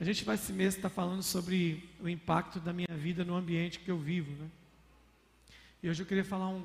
[0.00, 3.80] A gente vai esse mês estar falando sobre o impacto da minha vida no ambiente
[3.80, 4.48] que eu vivo, né?
[5.82, 6.64] E hoje eu queria falar um,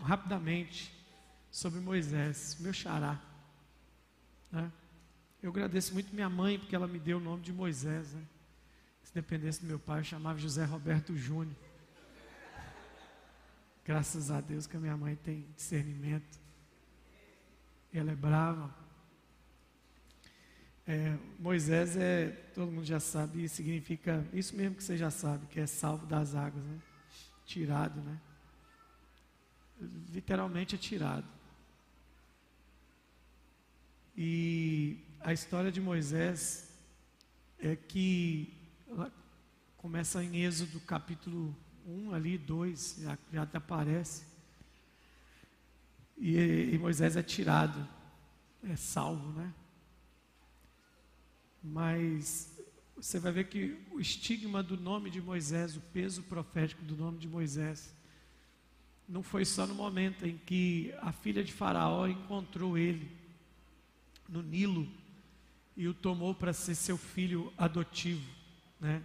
[0.00, 0.90] rapidamente
[1.50, 3.20] sobre Moisés, meu xará.
[4.50, 4.70] Né?
[5.42, 8.14] Eu agradeço muito minha mãe porque ela me deu o nome de Moisés.
[8.14, 8.22] Né?
[9.02, 11.56] Se dependesse do meu pai, eu chamava José Roberto Júnior.
[13.84, 16.38] Graças a Deus que a minha mãe tem discernimento.
[17.92, 18.79] Ela é brava.
[20.92, 25.60] É, Moisés é, todo mundo já sabe, significa isso mesmo que você já sabe, que
[25.60, 26.80] é salvo das águas, né?
[27.46, 28.20] Tirado, né?
[30.12, 31.28] Literalmente é tirado.
[34.16, 36.68] E a história de Moisés
[37.60, 38.52] é que
[39.76, 44.24] começa em Êxodo capítulo 1, ali, 2, já, já aparece.
[46.18, 47.88] E, e Moisés é tirado,
[48.64, 49.54] é salvo, né?
[51.62, 52.58] Mas
[52.96, 57.18] você vai ver que o estigma do nome de Moisés, o peso profético do nome
[57.18, 57.94] de Moisés,
[59.08, 63.10] não foi só no momento em que a filha de Faraó encontrou ele
[64.28, 64.86] no Nilo
[65.76, 68.24] e o tomou para ser seu filho adotivo,
[68.78, 69.02] né?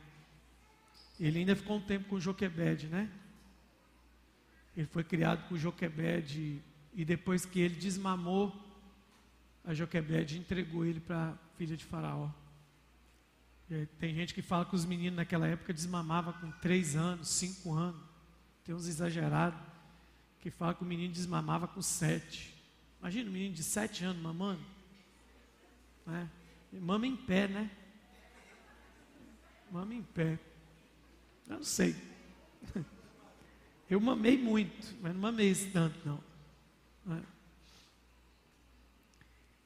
[1.20, 3.10] Ele ainda ficou um tempo com Joquebede, né?
[4.76, 6.62] Ele foi criado com Joquebede
[6.94, 8.54] e depois que ele desmamou,
[9.64, 12.30] a Joquebede entregou ele para a filha de Faraó.
[14.00, 18.02] Tem gente que fala que os meninos naquela época desmamavam com três anos, cinco anos.
[18.64, 19.60] Tem uns exagerados
[20.40, 22.56] que falam que o menino desmamava com sete.
[23.00, 24.62] Imagina um menino de sete anos mamando.
[26.06, 26.30] Né?
[26.74, 27.72] Mama em pé, né?
[29.72, 30.38] Mama em pé.
[31.48, 31.96] Eu não sei.
[33.90, 36.24] Eu mamei muito, mas não mamei esse tanto, não.
[37.06, 37.24] Né?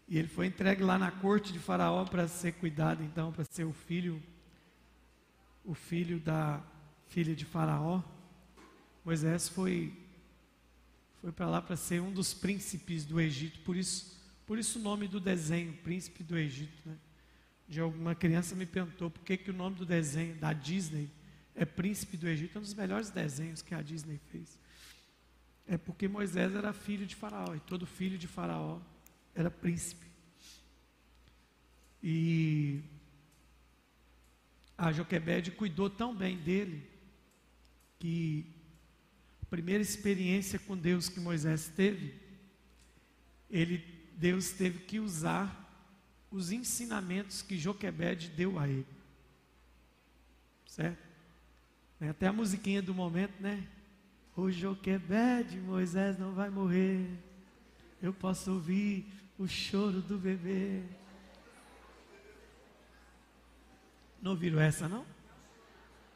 [0.09, 3.63] E ele foi entregue lá na corte de Faraó para ser cuidado, então, para ser
[3.63, 4.21] o filho,
[5.63, 6.61] o filho da
[7.09, 8.01] filha de Faraó.
[9.05, 9.93] Moisés foi,
[11.21, 14.19] foi para lá para ser um dos príncipes do Egito, por isso
[14.49, 16.89] por isso o nome do desenho, Príncipe do Egito.
[16.89, 16.97] Né?
[17.67, 21.07] De alguma criança me perguntou por que, que o nome do desenho da Disney
[21.53, 24.57] é Príncipe do Egito, é um dos melhores desenhos que a Disney fez.
[25.67, 28.79] É porque Moisés era filho de Faraó, e todo filho de Faraó
[29.35, 30.05] era príncipe.
[32.01, 32.81] E
[34.77, 36.87] a Joquebede cuidou tão bem dele
[37.99, 38.45] que
[39.41, 42.13] a primeira experiência com Deus que Moisés teve,
[43.49, 43.83] ele
[44.15, 45.65] Deus teve que usar
[46.31, 48.85] os ensinamentos que Joquebede deu a ele.
[50.65, 51.07] Certo?
[52.01, 53.67] Até a musiquinha do momento, né?
[54.35, 57.09] O Joquebede, Moisés não vai morrer.
[58.01, 59.05] Eu posso ouvir
[59.39, 60.83] o choro do bebê.
[64.21, 65.05] Não ouviram essa, não?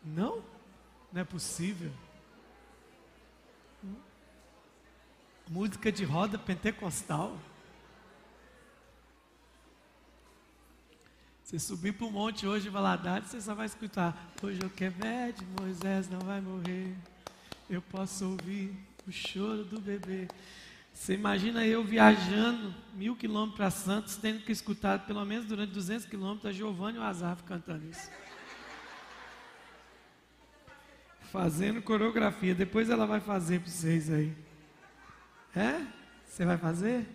[0.03, 0.43] Não?
[1.11, 1.89] Não é possível.
[5.49, 7.39] Música de roda pentecostal.
[11.43, 14.33] Você subir para o monte hoje, Valadares, você só vai escutar.
[14.41, 14.95] Hoje eu quero
[15.33, 16.93] de Moisés não vai morrer.
[17.69, 18.75] Eu posso ouvir
[19.07, 20.27] o choro do bebê.
[20.93, 26.05] Você imagina eu viajando mil quilômetros para Santos, tendo que escutar pelo menos durante 200
[26.05, 28.09] quilômetros a Giovanni e Azaf cantando isso.
[31.31, 32.53] Fazendo coreografia.
[32.53, 34.37] Depois ela vai fazer para vocês aí.
[35.55, 35.85] É?
[36.25, 37.05] Você vai fazer?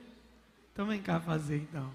[0.72, 1.90] Então vem cá fazer então.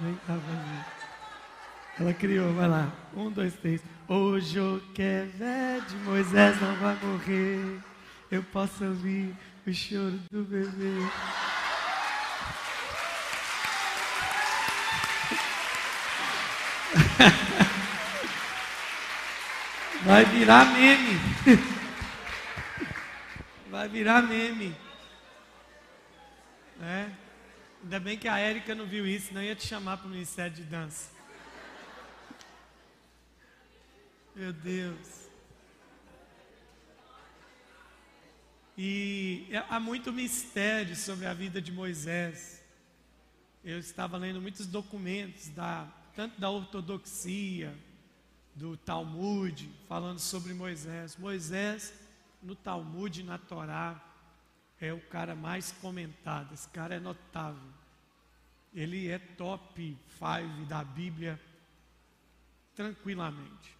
[0.00, 0.97] Vem cá, vai
[2.00, 2.92] Ela criou, vai lá.
[3.12, 3.82] Um, dois, três.
[4.06, 7.80] Hoje o Kevé de Moisés não vai morrer.
[8.30, 9.34] Eu posso ouvir
[9.66, 10.68] o choro do bebê.
[20.04, 21.20] Vai virar meme.
[23.68, 24.74] Vai virar meme.
[26.80, 27.06] É.
[27.82, 30.54] Ainda bem que a Érica não viu isso, não ia te chamar para o Ministério
[30.54, 31.17] de Dança.
[34.38, 35.28] Meu Deus.
[38.76, 42.62] E há muito mistério sobre a vida de Moisés.
[43.64, 47.76] Eu estava lendo muitos documentos, da, tanto da ortodoxia,
[48.54, 51.16] do Talmud, falando sobre Moisés.
[51.16, 51.92] Moisés,
[52.40, 54.00] no Talmud, na Torá,
[54.80, 57.72] é o cara mais comentado, esse cara é notável.
[58.72, 61.40] Ele é top 5 da Bíblia
[62.76, 63.77] tranquilamente.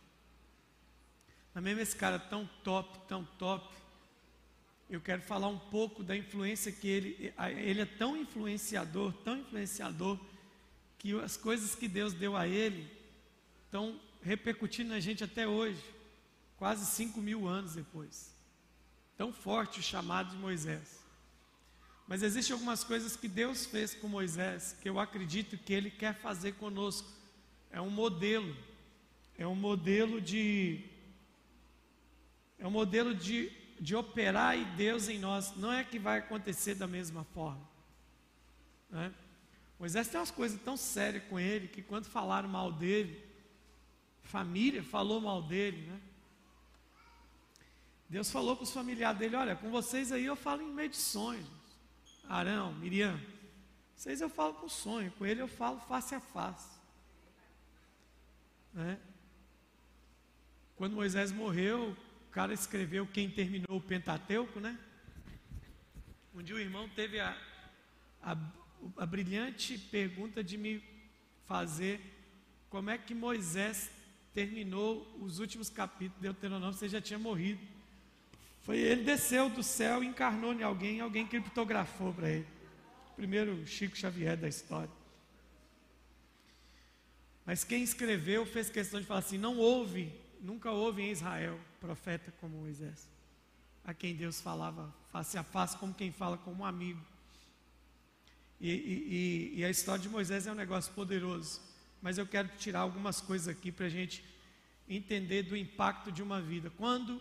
[1.61, 3.77] Mesmo esse cara tão top, tão top,
[4.89, 10.19] eu quero falar um pouco da influência que ele, ele é tão influenciador, tão influenciador,
[10.99, 12.91] que as coisas que Deus deu a ele
[13.65, 15.83] estão repercutindo na gente até hoje,
[16.57, 18.35] quase cinco mil anos depois.
[19.17, 20.99] Tão forte o chamado de Moisés.
[22.07, 26.15] Mas existem algumas coisas que Deus fez com Moisés que eu acredito que Ele quer
[26.15, 27.09] fazer conosco.
[27.71, 28.57] É um modelo,
[29.37, 30.83] é um modelo de,
[32.59, 35.55] é um modelo de de operar e Deus em nós.
[35.57, 37.67] Não é que vai acontecer da mesma forma.
[38.91, 39.13] Né?
[39.79, 43.25] Moisés tem umas coisas tão sérias com ele que quando falaram mal dele,
[44.23, 46.01] família falou mal dele, né?
[48.09, 50.97] Deus falou com os familiares dele: Olha, com vocês aí eu falo em meio de
[50.97, 51.47] sonhos.
[52.29, 53.21] Arão, Miriam,
[53.95, 56.69] vocês eu falo com sonho, com ele eu falo face a face.
[58.73, 58.99] Né?
[60.77, 61.97] Quando Moisés morreu,
[62.29, 64.79] o cara escreveu quem terminou o Pentateuco, né?
[66.35, 67.35] Um dia o irmão teve a,
[68.23, 68.37] a,
[68.99, 70.83] a brilhante pergunta de me
[71.47, 72.01] fazer
[72.69, 73.91] como é que Moisés
[74.35, 77.61] terminou os últimos capítulos de Deuteronômio, você já tinha morrido.
[78.61, 82.47] Foi ele desceu do céu, encarnou em alguém, alguém criptografou para ele.
[83.17, 84.93] Primeiro Chico Xavier da história.
[87.47, 92.33] Mas quem escreveu fez questão de falar assim: não houve Nunca houve em Israel profeta
[92.41, 93.09] como Moisés,
[93.85, 97.01] a quem Deus falava face a face, como quem fala como um amigo.
[98.61, 101.61] E, e, e a história de Moisés é um negócio poderoso,
[102.03, 104.25] mas eu quero tirar algumas coisas aqui para a gente
[104.89, 106.71] entender do impacto de uma vida.
[106.71, 107.21] Quando,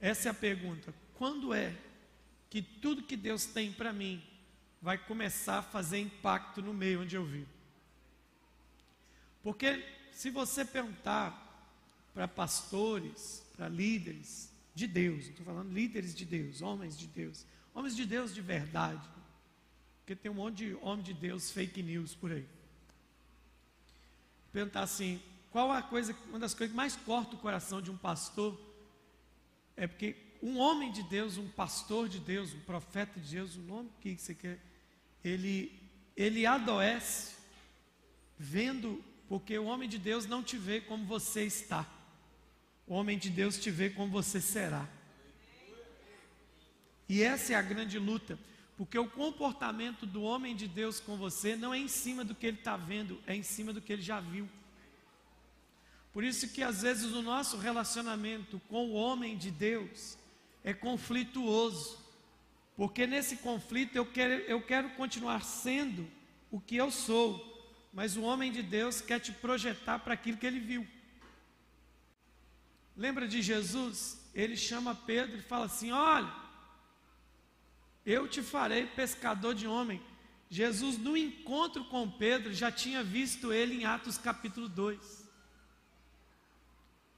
[0.00, 1.74] essa é a pergunta, quando é
[2.50, 4.22] que tudo que Deus tem para mim
[4.80, 7.48] vai começar a fazer impacto no meio onde eu vivo?
[9.42, 9.82] Porque
[10.12, 11.41] se você perguntar
[12.14, 17.94] para pastores, para líderes de Deus, estou falando líderes de Deus, homens de Deus, homens
[17.94, 19.06] de Deus de verdade,
[19.98, 22.46] porque tem um monte de homem de Deus fake news por aí.
[24.52, 25.20] Perguntar assim,
[25.50, 28.58] qual a coisa, uma das coisas que mais corta o coração de um pastor
[29.76, 33.60] é porque um homem de Deus, um pastor de Deus, um profeta de Deus, o
[33.60, 34.58] nome que você quer,
[35.22, 35.72] ele,
[36.16, 37.36] ele adoece
[38.36, 41.88] vendo, porque o homem de Deus não te vê como você está.
[42.86, 44.88] O homem de Deus te vê como você será.
[47.08, 48.38] E essa é a grande luta,
[48.76, 52.46] porque o comportamento do homem de Deus com você não é em cima do que
[52.46, 54.48] ele está vendo, é em cima do que ele já viu.
[56.12, 60.18] Por isso que às vezes o nosso relacionamento com o homem de Deus
[60.62, 61.98] é conflituoso,
[62.76, 66.06] porque nesse conflito eu quero, eu quero continuar sendo
[66.50, 67.50] o que eu sou,
[67.92, 70.86] mas o homem de Deus quer te projetar para aquilo que ele viu.
[72.96, 74.20] Lembra de Jesus?
[74.34, 76.32] Ele chama Pedro e fala assim: Olha,
[78.04, 80.02] eu te farei pescador de homem.
[80.50, 85.30] Jesus, no encontro com Pedro, já tinha visto ele em Atos capítulo 2.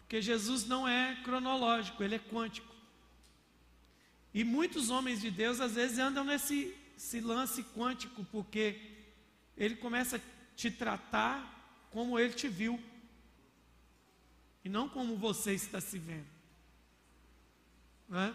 [0.00, 2.72] Porque Jesus não é cronológico, ele é quântico.
[4.32, 6.76] E muitos homens de Deus às vezes andam nesse
[7.22, 8.80] lance quântico, porque
[9.56, 10.20] ele começa a
[10.54, 12.80] te tratar como ele te viu
[14.64, 16.26] e não como você está se vendo.
[18.12, 18.32] É?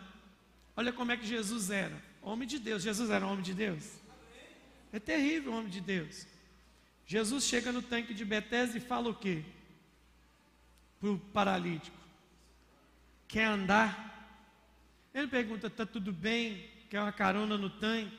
[0.76, 2.84] Olha como é que Jesus era, homem de Deus.
[2.84, 4.00] Jesus era homem de Deus.
[4.94, 6.26] É terrível homem de Deus.
[7.06, 9.44] Jesus chega no tanque de Betesda e fala o quê?
[11.00, 11.98] Para o paralítico:
[13.28, 14.08] Quer andar?
[15.14, 16.70] Ele pergunta: Está tudo bem?
[16.90, 18.18] Quer uma carona no tanque?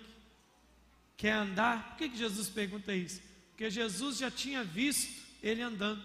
[1.17, 1.91] Quer andar?
[1.91, 3.21] Por que, que Jesus pergunta isso?
[3.51, 6.03] Porque Jesus já tinha visto ele andando.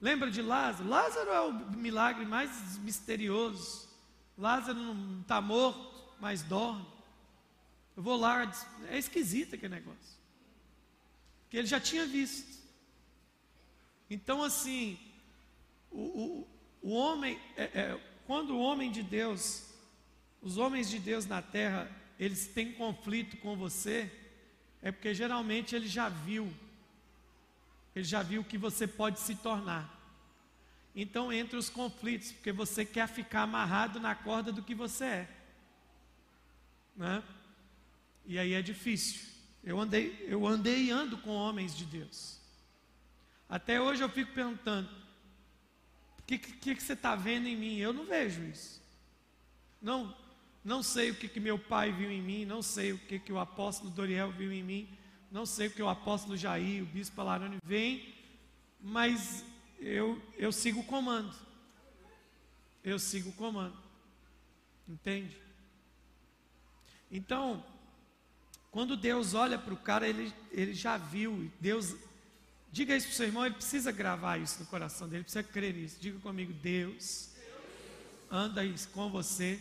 [0.00, 0.88] Lembra de Lázaro?
[0.88, 3.88] Lázaro é o milagre mais misterioso.
[4.36, 6.86] Lázaro não está morto, mas dorme.
[7.94, 8.50] Eu vou lá,
[8.88, 10.18] é esquisito aquele negócio.
[11.50, 12.58] Que ele já tinha visto.
[14.08, 14.98] Então, assim,
[15.90, 16.48] o, o,
[16.82, 19.66] o homem, é, é, quando o homem de Deus,
[20.40, 24.10] os homens de Deus na terra, eles têm conflito com você,
[24.80, 26.50] é porque geralmente ele já viu
[27.94, 29.98] ele já viu o que você pode se tornar.
[30.94, 35.30] Então entre os conflitos, porque você quer ficar amarrado na corda do que você é.
[36.96, 37.22] Né?
[38.26, 39.28] E aí é difícil.
[39.62, 42.40] Eu andei, eu andei e ando com homens de Deus.
[43.48, 44.88] Até hoje eu fico perguntando:
[46.18, 47.76] o que, que, que, você está vendo em mim?
[47.76, 48.80] Eu não vejo isso.
[49.82, 50.16] Não,
[50.64, 53.32] não sei o que, que meu pai viu em mim, não sei o que, que
[53.32, 54.88] o apóstolo Doriel viu em mim,
[55.30, 58.14] não sei o que o apóstolo Jair, o bispo Alarone veem,
[58.80, 59.44] mas
[59.78, 61.34] eu, eu sigo o comando.
[62.82, 63.76] Eu sigo o comando.
[64.88, 65.36] Entende?
[67.10, 67.64] Então,
[68.70, 71.50] quando Deus olha para o cara, ele, ele já viu.
[71.60, 71.94] Deus,
[72.70, 75.74] diga isso para o seu irmão, ele precisa gravar isso no coração dele, precisa crer
[75.74, 75.98] nisso.
[76.00, 77.30] Diga comigo, Deus
[78.30, 79.60] anda com você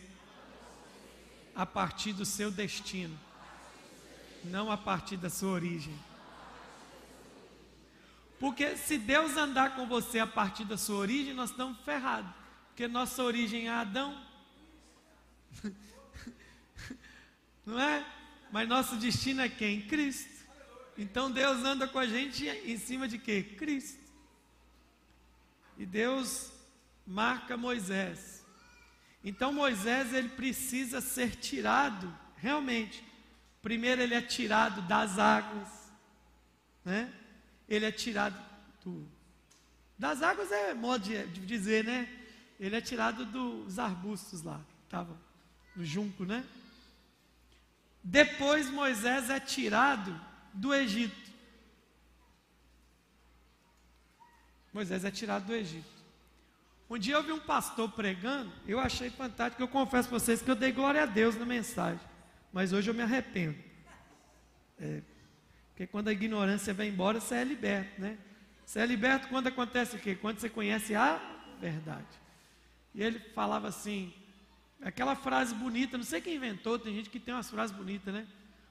[1.56, 3.20] a partir do seu destino,
[4.44, 5.94] não a partir da sua origem.
[8.40, 12.32] Porque se Deus andar com você a partir da sua origem, nós estamos ferrados.
[12.70, 14.18] Porque nossa origem é Adão.
[17.66, 18.06] Não é?
[18.52, 19.82] Mas nosso destino é quem?
[19.82, 20.40] Cristo.
[20.98, 23.44] Então Deus anda com a gente em cima de quê?
[23.44, 24.00] Cristo.
[25.78, 26.52] E Deus
[27.06, 28.46] marca Moisés.
[29.24, 33.04] Então Moisés ele precisa ser tirado, realmente.
[33.62, 35.68] Primeiro ele é tirado das águas,
[36.84, 37.14] né?
[37.68, 38.40] Ele é tirado
[38.84, 39.08] do,
[39.98, 42.08] das águas é modo de, de dizer, né?
[42.58, 45.18] Ele é tirado dos arbustos lá, que estavam
[45.76, 46.46] no junco, né?
[48.02, 50.20] Depois Moisés é tirado
[50.54, 51.30] do Egito.
[54.74, 56.00] Moisés é tirado do Egito.
[56.90, 59.62] Um dia eu vi um pastor pregando, eu achei fantástico.
[59.62, 62.00] Eu confesso para vocês que eu dei glória a Deus na mensagem,
[62.52, 63.58] mas hoje eu me arrependo.
[64.80, 65.02] É,
[65.70, 68.18] porque quando a ignorância vai embora, você é liberto, né?
[68.66, 70.16] Você é liberto quando acontece o quê?
[70.16, 71.20] Quando você conhece a
[71.60, 72.08] verdade.
[72.94, 74.14] E ele falava assim:
[74.82, 78.26] Aquela frase bonita, não sei quem inventou, tem gente que tem umas frases bonitas, né?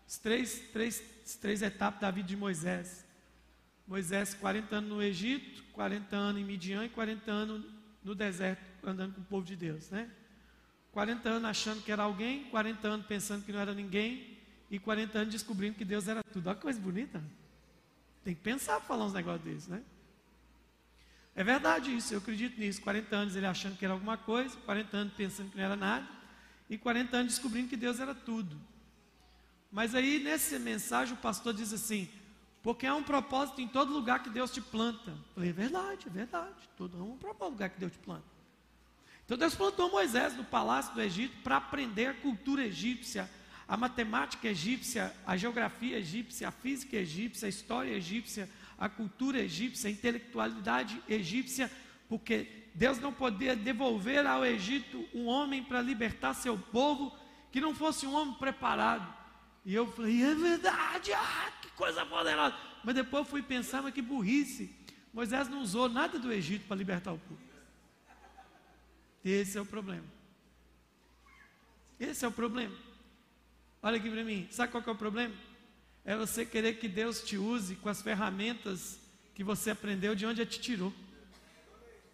[0.07, 1.03] Os três, três,
[1.41, 3.07] três etapas da vida de Moisés.
[3.87, 7.65] Moisés, 40 anos no Egito, 40 anos em Midian e 40 anos
[8.03, 10.11] no deserto, andando com o povo de Deus, né?
[10.93, 14.39] 40 anos achando que era alguém, 40 anos pensando que não era ninguém,
[14.71, 16.49] e 40 anos descobrindo que Deus era tudo.
[16.49, 17.23] Olha que coisa bonita.
[18.25, 19.83] Tem que pensar para falar uns negócios desses, né?
[21.35, 22.81] É verdade isso, eu acredito nisso.
[22.83, 26.07] 40 anos ele achando que era alguma coisa, 40 anos pensando que não era nada,
[26.69, 28.57] e 40 anos descobrindo que Deus era tudo.
[29.71, 32.09] Mas aí, nessa mensagem, o pastor diz assim:
[32.63, 35.11] porque há um propósito em todo lugar que Deus te planta.
[35.11, 36.69] Eu falei, é verdade, é verdade.
[36.77, 38.38] Todo há um propósito lugar que Deus te planta.
[39.29, 43.29] Então Deus plantou Moisés no palácio do Egito para aprender a cultura egípcia,
[43.69, 49.89] a matemática egípcia, a geografia egípcia, a física egípcia, a história egípcia, a cultura egípcia,
[49.89, 51.71] a intelectualidade egípcia,
[52.09, 57.15] porque Deus não podia devolver ao Egito um homem para libertar seu povo
[57.53, 59.15] que não fosse um homem preparado.
[59.63, 62.57] E eu falei, é verdade, ah, que coisa poderosa.
[62.83, 64.75] Mas depois fui pensar, mas que burrice.
[65.13, 67.48] Moisés não usou nada do Egito para libertar o povo.
[69.29, 70.07] Esse é o problema.
[71.99, 72.77] Esse é o problema.
[73.83, 75.35] Olha aqui para mim, sabe qual é o problema?
[76.09, 78.99] é você querer que Deus te use com as ferramentas
[79.35, 80.91] que você aprendeu de onde Ele te tirou.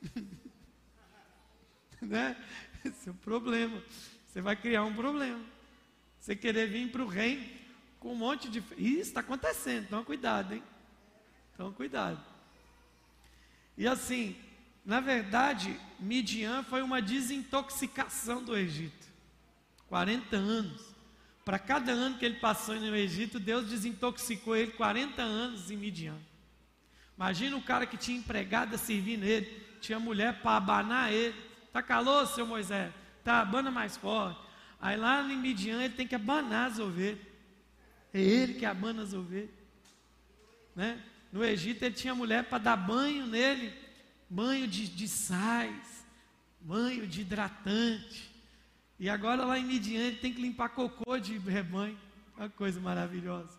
[2.02, 2.36] né?
[2.84, 3.80] Esse é o problema.
[4.26, 5.40] Você vai criar um problema.
[6.18, 7.48] Você querer vir para o reino
[8.00, 8.58] com um monte de.
[8.76, 10.62] Isso está acontecendo, então cuidado, hein?
[11.52, 12.20] Então cuidado.
[13.78, 14.36] E assim,
[14.84, 19.06] na verdade, Midian foi uma desintoxicação do Egito.
[19.88, 20.94] 40 anos.
[21.44, 26.16] Para cada ano que ele passou no Egito, Deus desintoxicou ele 40 anos em Midian.
[27.16, 29.46] Imagina o cara que tinha empregada servindo ele,
[29.80, 31.34] tinha mulher para abanar ele.
[31.72, 32.92] Tá calor, seu Moisés?
[33.22, 34.40] Tá, abana mais forte.
[34.80, 37.20] Aí lá em Midian ele tem que abanar as ovelhas.
[38.12, 39.50] É ele que abana as ovelhas.
[40.74, 41.00] Né?
[41.32, 43.72] No Egito ele tinha mulher para dar banho nele,
[44.28, 46.04] banho de, de sais,
[46.60, 48.30] banho de hidratante.
[48.98, 51.98] E agora lá em Midian tem que limpar cocô de rebanho.
[52.36, 53.58] Uma coisa maravilhosa.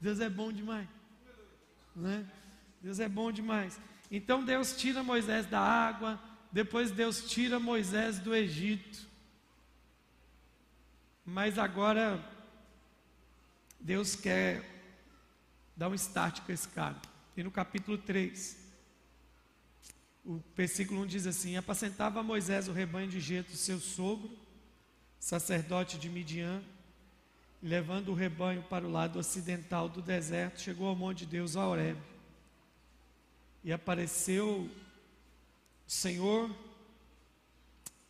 [0.00, 0.88] Deus é bom demais.
[1.94, 2.26] Né?
[2.82, 3.80] Deus é bom demais.
[4.10, 6.20] Então Deus tira Moisés da água,
[6.52, 9.06] depois Deus tira Moisés do Egito.
[11.24, 12.22] Mas agora
[13.80, 14.62] Deus quer
[15.76, 16.96] dar um start com esse cara.
[17.36, 18.63] E no capítulo 3,
[20.24, 24.30] o versículo 1 diz assim: Apacentava Moisés o rebanho de Jetro, seu sogro,
[25.18, 26.62] sacerdote de Midian,
[27.62, 31.66] levando o rebanho para o lado ocidental do deserto, chegou ao monte de Deus, a
[31.66, 31.98] Horeb.
[33.62, 34.62] E apareceu
[35.86, 36.54] o Senhor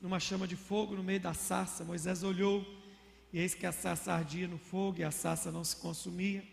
[0.00, 1.85] numa chama de fogo no meio da sarça.
[1.85, 2.64] Moisés olhou,
[3.33, 6.44] e eis que a sarça ardia no fogo e a sarça não se consumia.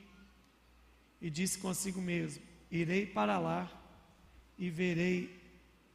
[1.22, 2.42] E disse consigo mesmo:
[2.72, 3.72] Irei para lá
[4.58, 5.41] e verei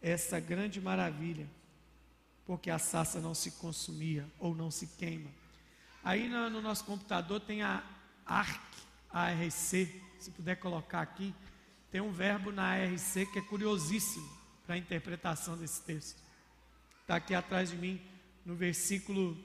[0.00, 1.48] essa grande maravilha
[2.46, 5.28] porque a sassa não se consumia ou não se queima.
[6.02, 7.82] Aí no, no nosso computador tem a
[8.24, 8.62] ARC,
[9.10, 11.34] ARC, se puder colocar aqui,
[11.90, 14.28] tem um verbo na ARC que é curiosíssimo
[14.64, 16.22] para a interpretação desse texto.
[17.02, 18.00] Está aqui atrás de mim,
[18.44, 19.36] no versículo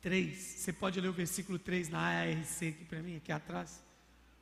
[0.00, 0.36] 3.
[0.36, 3.82] Você pode ler o versículo 3 na ARC aqui para mim, aqui atrás?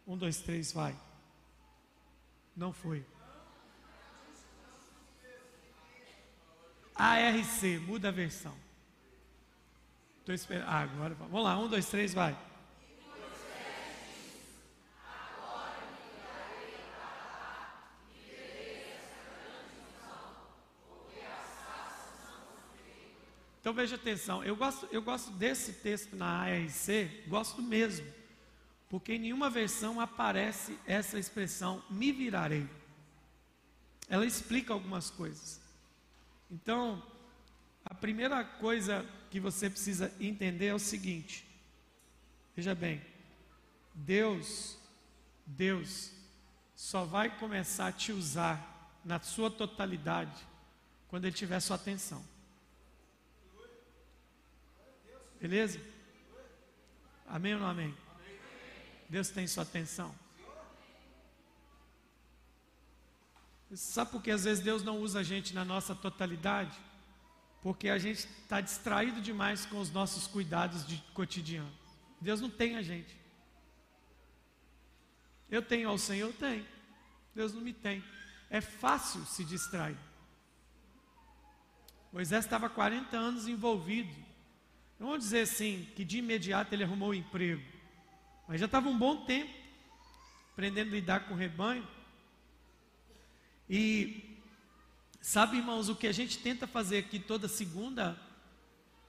[0.06, 0.96] 1, 2, 3, vai.
[2.56, 3.04] Não foi.
[6.98, 8.54] ARC, muda a versão.
[10.20, 10.66] Estou esperando.
[10.68, 12.36] Ah, agora vamos lá, 1, 2, 3, vai.
[23.66, 28.06] Então veja atenção, eu gosto, eu gosto desse texto na ARC, gosto mesmo,
[28.88, 32.64] porque em nenhuma versão aparece essa expressão me virarei.
[34.08, 35.65] Ela explica algumas coisas.
[36.50, 37.02] Então,
[37.84, 41.46] a primeira coisa que você precisa entender é o seguinte:
[42.54, 43.02] veja bem,
[43.94, 44.78] Deus,
[45.44, 46.12] Deus
[46.74, 50.46] só vai começar a te usar na sua totalidade
[51.08, 52.24] quando Ele tiver sua atenção.
[55.40, 55.80] Beleza?
[57.26, 57.96] Amém ou não amém?
[59.08, 60.14] Deus tem sua atenção.
[63.74, 66.76] Sabe por que às vezes Deus não usa a gente na nossa totalidade?
[67.62, 71.72] Porque a gente está distraído demais com os nossos cuidados de cotidiano.
[72.20, 73.16] Deus não tem a gente.
[75.50, 76.28] Eu tenho ao Senhor?
[76.28, 76.66] Eu tenho.
[77.34, 78.02] Deus não me tem.
[78.48, 79.98] É fácil se distrair.
[82.12, 84.26] Moisés estava 40 anos envolvido
[84.98, 87.62] Vamos dizer assim, que de imediato ele arrumou um emprego.
[88.48, 89.52] Mas já estava um bom tempo
[90.52, 91.86] aprendendo a lidar com o rebanho.
[93.68, 94.38] E
[95.20, 98.18] sabe, irmãos, o que a gente tenta fazer aqui toda segunda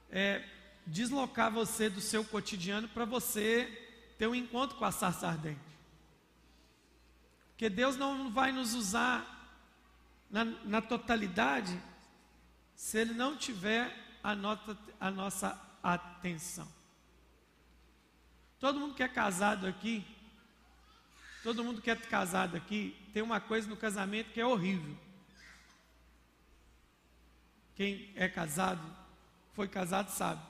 [0.10, 0.44] é
[0.86, 3.86] deslocar você do seu cotidiano para você
[4.18, 5.60] ter um encontro com a sarça ardente.
[7.50, 9.38] Porque Deus não vai nos usar
[10.30, 11.80] na, na totalidade
[12.76, 13.92] se Ele não tiver
[14.24, 16.68] a, nota, a nossa atenção.
[18.60, 20.06] Todo mundo que é casado aqui,
[21.48, 24.94] todo mundo que é casado aqui, tem uma coisa no casamento que é horrível.
[27.74, 28.82] Quem é casado,
[29.54, 30.42] foi casado, sabe.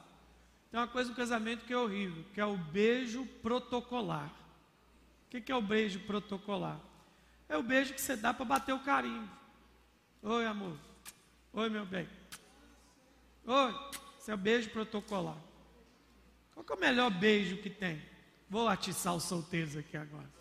[0.71, 4.33] Tem uma coisa no casamento que é horrível, que é o beijo protocolar.
[5.27, 6.79] O que é o beijo protocolar?
[7.47, 9.29] É o beijo que você dá para bater o carinho.
[10.23, 10.79] Oi, amor.
[11.53, 12.09] Oi, meu bem.
[13.45, 13.75] Oi.
[14.19, 15.37] Esse é o beijo protocolar.
[16.55, 18.01] Qual é o melhor beijo que tem?
[18.49, 20.36] Vou atiçar os solteiros aqui agora.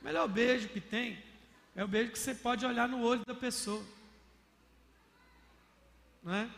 [0.00, 1.22] O melhor beijo que tem
[1.74, 3.84] é o beijo que você pode olhar no olho da pessoa.
[6.22, 6.50] Não é?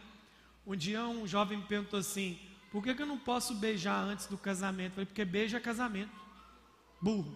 [0.67, 2.39] Um dia um jovem me perguntou assim:
[2.71, 4.93] por que, que eu não posso beijar antes do casamento?
[4.93, 6.13] Eu falei, porque beijo é casamento.
[7.01, 7.31] Burro.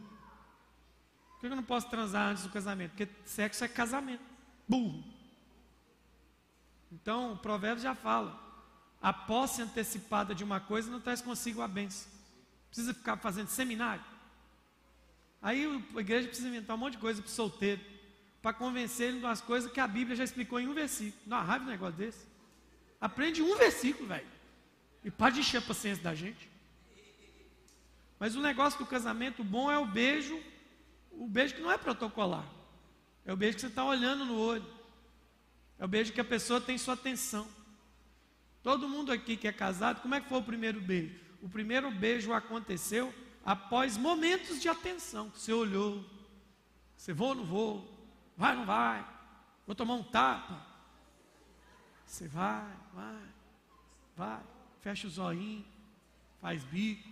[1.33, 2.93] Por que, que eu não posso transar antes do casamento?
[2.93, 4.25] Porque sexo é casamento.
[4.67, 5.05] Burro.
[6.91, 8.41] Então, o provérbio já fala:
[9.03, 12.11] a posse antecipada de uma coisa não traz consigo a bênção.
[12.69, 14.05] Precisa ficar fazendo seminário.
[15.47, 17.81] Aí a igreja precisa inventar um monte de coisa para o solteiro,
[18.43, 21.23] para convencer ele de umas coisas que a Bíblia já explicou em um versículo.
[21.25, 22.27] Uma raiva um negócio desse.
[23.01, 24.27] Aprende um versículo, velho.
[25.05, 26.51] E pode encher a paciência da gente.
[28.19, 30.37] Mas o negócio do casamento bom é o beijo,
[31.13, 32.45] o beijo que não é protocolar.
[33.25, 34.67] É o beijo que você está olhando no olho.
[35.79, 37.47] É o beijo que a pessoa tem sua atenção.
[38.65, 41.15] Todo mundo aqui que é casado, como é que foi o primeiro beijo?
[41.41, 43.15] O primeiro beijo aconteceu
[43.47, 45.31] após momentos de atenção.
[45.31, 46.05] Você olhou,
[46.97, 49.07] você vou ou não vou, vai ou não vai,
[49.65, 50.67] vou tomar um tapa.
[52.05, 53.23] Você vai, vai,
[54.17, 54.43] vai,
[54.81, 55.65] fecha o zoinho,
[56.41, 57.09] faz bico.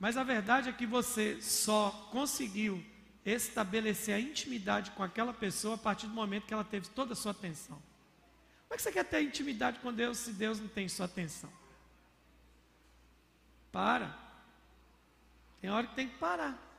[0.00, 2.84] Mas a verdade é que você só conseguiu
[3.24, 7.16] estabelecer a intimidade com aquela pessoa a partir do momento que ela teve toda a
[7.16, 7.76] sua atenção.
[7.76, 11.61] Como é que você quer ter intimidade com Deus se Deus não tem sua atenção?
[13.72, 14.16] Para.
[15.60, 16.70] Tem hora que tem que parar.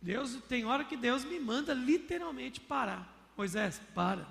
[0.00, 3.12] Deus tem hora que Deus me manda literalmente parar.
[3.36, 4.26] Moisés, para.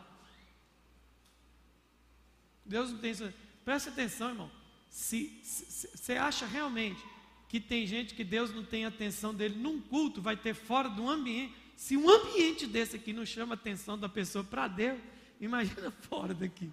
[2.66, 3.32] Deus não tem isso.
[3.66, 4.52] Preste atenção, irmão.
[4.90, 7.04] Se você acha realmente
[7.50, 11.08] que tem gente que Deus não tem atenção dele num culto, vai ter fora do
[11.10, 11.54] ambiente.
[11.76, 15.00] Se um ambiente desse aqui não chama a atenção da pessoa para Deus,
[15.40, 16.72] imagina fora daqui.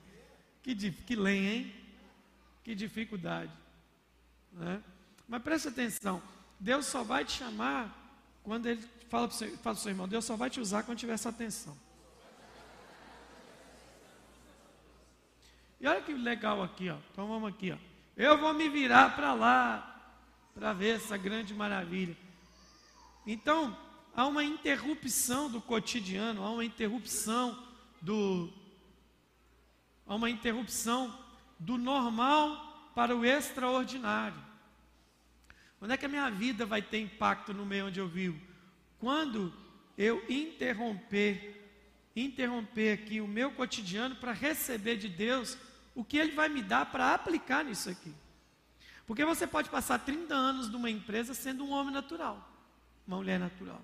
[0.62, 1.74] Que, que lenha, hein?
[2.62, 3.52] Que dificuldade.
[4.54, 4.82] Né?
[5.28, 6.22] Mas preste atenção:
[6.58, 7.92] Deus só vai te chamar
[8.42, 11.12] quando Ele fala para o seu, seu irmão, Deus só vai te usar quando tiver
[11.12, 11.76] essa atenção.
[15.80, 16.96] E olha que legal aqui, ó.
[17.12, 17.76] Então vamos aqui, ó.
[18.16, 19.90] Eu vou me virar para lá
[20.54, 22.16] para ver essa grande maravilha.
[23.26, 23.76] Então,
[24.14, 27.58] há uma interrupção do cotidiano, há uma interrupção
[28.00, 28.52] do
[30.06, 31.12] há uma interrupção
[31.58, 34.42] do normal para o extraordinário.
[35.80, 38.40] Onde é que a minha vida vai ter impacto no meio onde eu vivo?
[38.98, 39.52] Quando
[39.98, 41.54] eu interromper
[42.16, 45.58] interromper aqui o meu cotidiano para receber de Deus
[45.94, 48.14] o que Ele vai me dar para aplicar nisso aqui.
[49.06, 52.48] Porque você pode passar 30 anos numa empresa sendo um homem natural,
[53.06, 53.82] uma mulher natural,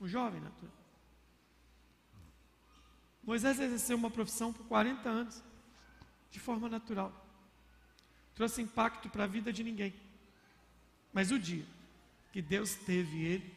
[0.00, 0.74] um jovem natural.
[3.22, 5.42] Moisés exerceu uma profissão por 40 anos,
[6.30, 7.12] de forma natural.
[8.38, 9.92] Trouxe impacto para a vida de ninguém.
[11.12, 11.64] Mas o dia
[12.32, 13.52] que Deus teve ele,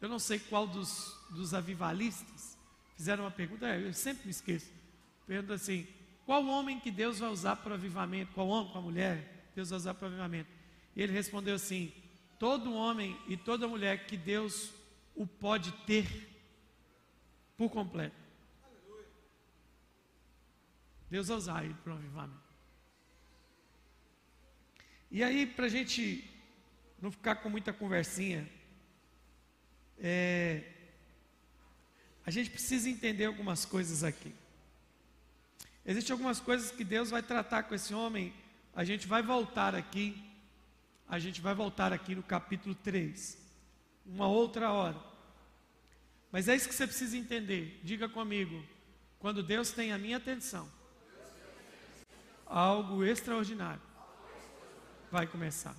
[0.00, 2.56] eu não sei qual dos, dos avivalistas
[2.96, 4.72] fizeram uma pergunta, é, eu sempre me esqueço.
[5.26, 5.86] Pergunta assim:
[6.24, 8.32] qual homem que Deus vai usar para o avivamento?
[8.32, 10.48] Qual homem, qual mulher Deus vai usar para o avivamento?
[10.96, 11.92] E ele respondeu assim:
[12.38, 14.72] todo homem e toda mulher que Deus
[15.14, 16.08] o pode ter
[17.58, 18.21] por completo.
[21.12, 22.40] Deus vai usar ele para o avivamento.
[25.10, 26.24] E aí, para a gente
[27.02, 28.50] não ficar com muita conversinha,
[29.98, 30.64] é,
[32.24, 34.34] a gente precisa entender algumas coisas aqui.
[35.84, 38.32] Existem algumas coisas que Deus vai tratar com esse homem.
[38.74, 40.16] A gente vai voltar aqui.
[41.06, 43.36] A gente vai voltar aqui no capítulo 3.
[44.06, 44.98] Uma outra hora.
[46.30, 47.82] Mas é isso que você precisa entender.
[47.84, 48.64] Diga comigo.
[49.18, 50.66] Quando Deus tem a minha atenção,
[52.52, 53.80] algo extraordinário
[55.10, 55.74] vai começar.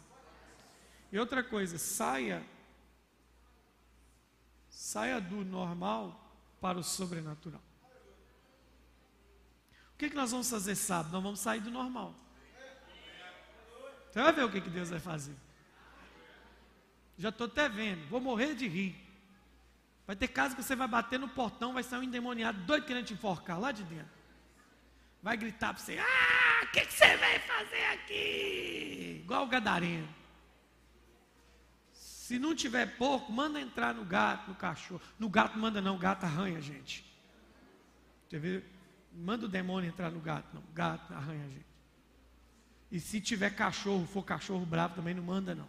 [1.12, 2.43] E outra coisa, saia
[4.69, 6.19] saia do normal
[6.59, 7.62] para o sobrenatural.
[9.93, 11.12] O que, que nós vamos fazer sábado?
[11.13, 12.13] Nós vamos sair do normal.
[14.12, 15.36] Você vai ver o que, que Deus vai fazer.
[17.17, 18.95] Já estou até vendo, vou morrer de rir.
[20.05, 23.05] Vai ter casa que você vai bater no portão, vai sair um endemoniado doido querendo
[23.05, 24.12] te enforcar lá de dentro.
[25.21, 26.33] Vai gritar para você: Ah,
[26.63, 29.21] o que, você vai fazer aqui?
[29.23, 30.08] Igual o gadareno.
[31.93, 35.02] Se não tiver porco, manda entrar no gato, no cachorro.
[35.19, 37.06] No gato manda não, gato arranha a gente.
[38.32, 38.63] Vê?
[39.13, 40.63] Manda o demônio entrar no gato, não.
[40.73, 41.65] Gato arranha a gente.
[42.91, 45.67] E se tiver cachorro, for cachorro bravo, também não manda não.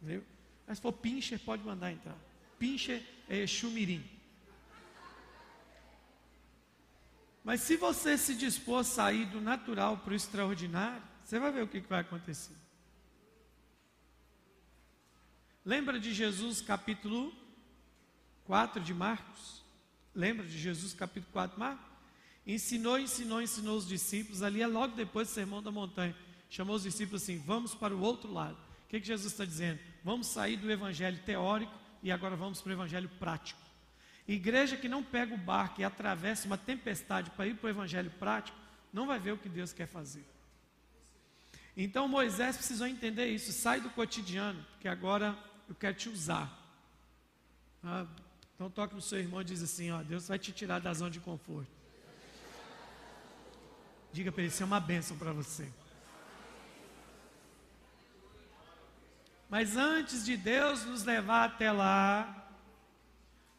[0.00, 0.24] Entendeu?
[0.66, 2.16] Mas se for pincher, pode mandar entrar.
[2.58, 4.04] Pincher é chumirim.
[7.44, 11.62] Mas se você se dispor a sair do natural para o extraordinário, você vai ver
[11.62, 12.54] o que, vai acontecer.
[15.64, 17.32] Lembra de Jesus capítulo
[18.44, 19.64] 4 de Marcos?
[20.14, 21.92] Lembra de Jesus capítulo 4 de Marcos?
[22.46, 24.42] Ensinou, ensinou, ensinou os discípulos.
[24.42, 26.16] Ali é logo depois do sermão da montanha.
[26.50, 28.58] Chamou os discípulos assim: vamos para o outro lado.
[28.84, 29.80] O que, que Jesus está dizendo?
[30.04, 33.61] Vamos sair do evangelho teórico e agora vamos para o evangelho prático.
[34.26, 38.10] Igreja que não pega o barco e atravessa uma tempestade para ir para o evangelho
[38.10, 38.56] prático,
[38.92, 40.24] não vai ver o que Deus quer fazer.
[41.76, 43.52] Então Moisés precisou entender isso.
[43.52, 45.36] Sai do cotidiano, porque agora
[45.68, 46.50] eu quero te usar.
[47.82, 48.06] Ah,
[48.54, 51.10] então toque no seu irmão e diz assim: ó, Deus vai te tirar da zona
[51.10, 51.70] de conforto.
[54.12, 55.66] Diga para ele, isso é uma bênção para você.
[59.48, 62.41] Mas antes de Deus nos levar até lá,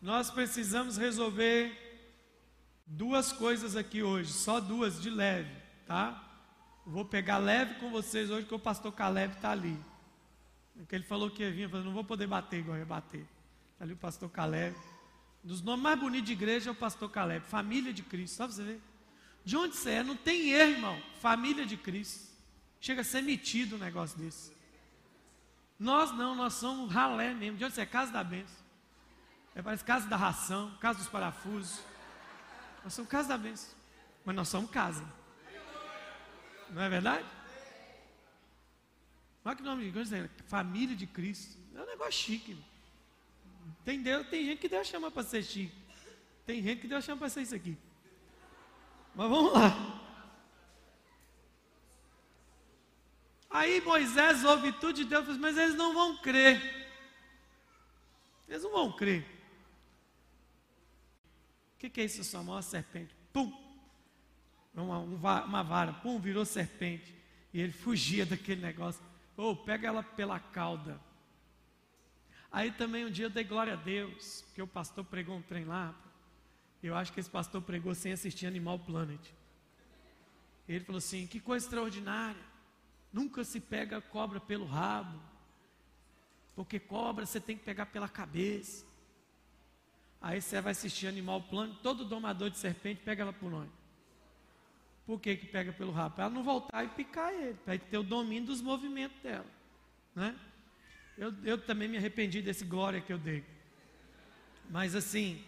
[0.03, 1.71] nós precisamos resolver
[2.85, 5.49] duas coisas aqui hoje, só duas de leve,
[5.87, 6.21] tá?
[6.85, 9.79] Vou pegar leve com vocês hoje, que o pastor Caleb está ali.
[10.75, 13.25] Porque ele falou que ia vir, não vou poder bater igual ia bater.
[13.71, 14.75] Está ali o pastor Caleb.
[15.41, 18.45] Um dos nomes mais bonitos de igreja é o pastor Caleb, família de Cristo, só
[18.45, 18.81] você ver.
[19.45, 20.03] De onde você é?
[20.03, 21.01] Não tem erro, irmão.
[21.21, 22.29] Família de Cristo.
[22.81, 24.51] Chega a ser metido um negócio desse.
[25.79, 27.57] Nós não, nós somos ralé mesmo.
[27.57, 27.85] De onde você é?
[27.85, 28.62] Casa da bênção.
[29.55, 31.79] É, parece casa da ração, casa dos parafusos.
[32.83, 33.69] Nós somos casa da bênção.
[34.25, 35.03] Mas nós somos casa.
[36.69, 37.25] Não é verdade?
[39.45, 41.59] Olha que nome de igreja, família de Cristo.
[41.75, 42.57] É um negócio chique.
[43.83, 45.75] Tem, Deus, tem gente que Deus chama para ser chique.
[46.45, 47.77] Tem gente que Deus chama para ser isso aqui.
[49.13, 49.99] Mas vamos lá.
[53.49, 56.89] Aí Moisés ouve tudo de Deus, mas eles não vão crer.
[58.47, 59.32] Eles não vão crer.
[61.83, 62.55] Que, que é isso, sua mão?
[62.55, 63.13] Uma serpente.
[63.33, 63.51] Pum!
[64.73, 64.99] Uma,
[65.43, 67.13] uma vara, pum, virou serpente.
[67.53, 69.03] E ele fugia daquele negócio.
[69.35, 70.97] Ou oh, pega ela pela cauda.
[72.49, 75.65] Aí também um dia eu dei glória a Deus, porque o pastor pregou um trem
[75.65, 75.93] lá.
[76.81, 79.19] Eu acho que esse pastor pregou sem assistir Animal Planet.
[80.69, 82.41] Ele falou assim: que coisa extraordinária.
[83.11, 85.21] Nunca se pega cobra pelo rabo.
[86.55, 88.92] Porque cobra você tem que pegar pela cabeça.
[90.23, 93.69] Aí você vai assistir Animal Plano, todo domador de serpente pega ela por onde?
[95.05, 96.15] Por que, que pega pelo rabo?
[96.15, 99.45] Para ela não voltar e picar ele, para ele ter o domínio dos movimentos dela.
[100.15, 100.33] Né?
[101.17, 103.43] Eu, eu também me arrependi desse glória que eu dei.
[104.69, 105.43] Mas assim,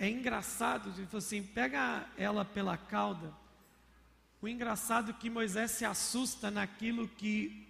[0.00, 3.32] é engraçado, falou assim, pega ela pela cauda.
[4.42, 7.64] O engraçado é que Moisés se assusta naquilo que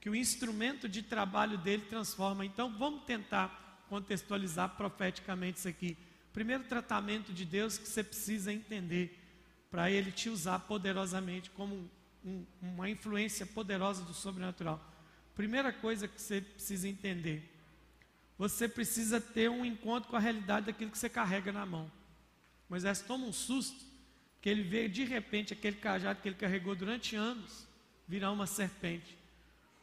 [0.00, 2.44] que o instrumento de trabalho dele transforma.
[2.44, 5.96] Então, vamos tentar contextualizar profeticamente isso aqui.
[6.32, 9.18] Primeiro tratamento de Deus que você precisa entender
[9.70, 11.90] para ele te usar poderosamente como
[12.24, 14.80] um, uma influência poderosa do sobrenatural.
[15.34, 17.42] Primeira coisa que você precisa entender:
[18.36, 21.90] você precisa ter um encontro com a realidade daquilo que você carrega na mão.
[22.68, 23.84] Moisés toma um susto,
[24.40, 27.66] que ele vê de repente aquele cajado que ele carregou durante anos
[28.06, 29.16] virar uma serpente.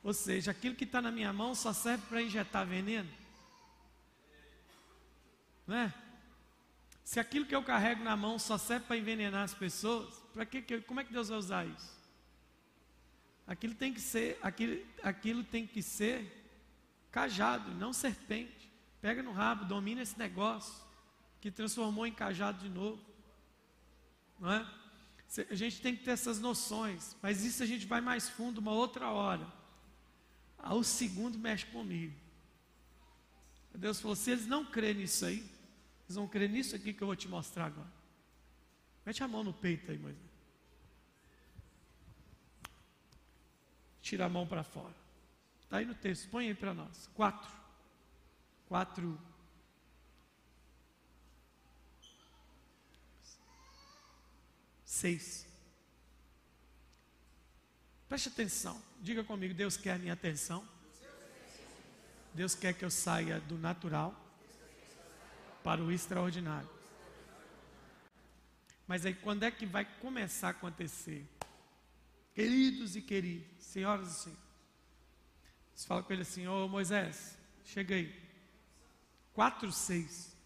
[0.04, 3.10] Ou seja, aquilo que está na minha mão só serve para injetar veneno.
[5.68, 5.94] Não é?
[7.04, 10.82] Se aquilo que eu carrego na mão só serve para envenenar as pessoas, para que,
[10.82, 11.96] como é que Deus vai usar isso?
[13.46, 16.44] Aquilo tem que ser, aquilo, aquilo tem que ser
[17.12, 18.72] cajado, não serpente.
[19.00, 20.84] Pega no rabo, domina esse negócio
[21.40, 23.00] que transformou em cajado de novo.
[24.40, 24.68] Não é?
[25.50, 28.72] A gente tem que ter essas noções, mas isso a gente vai mais fundo uma
[28.72, 29.46] outra hora
[30.58, 32.16] ao segundo mexe comigo.
[33.74, 35.48] Deus falou: se eles não crerem nisso aí,
[36.06, 37.92] eles vão crer nisso aqui que eu vou te mostrar agora.
[39.06, 40.24] Mete a mão no peito aí, Moisés.
[44.02, 44.96] Tira a mão para fora.
[45.64, 47.10] Está aí no texto, põe aí para nós.
[47.16, 47.52] Quatro.
[48.68, 49.20] Quatro.
[54.86, 55.48] Seis.
[58.08, 58.82] Preste atenção.
[59.02, 60.68] Diga comigo, Deus quer a minha atenção.
[62.34, 64.25] Deus quer que eu saia do natural
[65.66, 66.70] para o extraordinário.
[68.88, 71.28] Mas aí quando é que vai começar a acontecer?
[72.36, 74.46] Queridos e queridas, senhoras e senhores.
[75.74, 78.14] Você fala com ele assim, ô Moisés, chega aí.
[79.34, 80.38] 4, 6.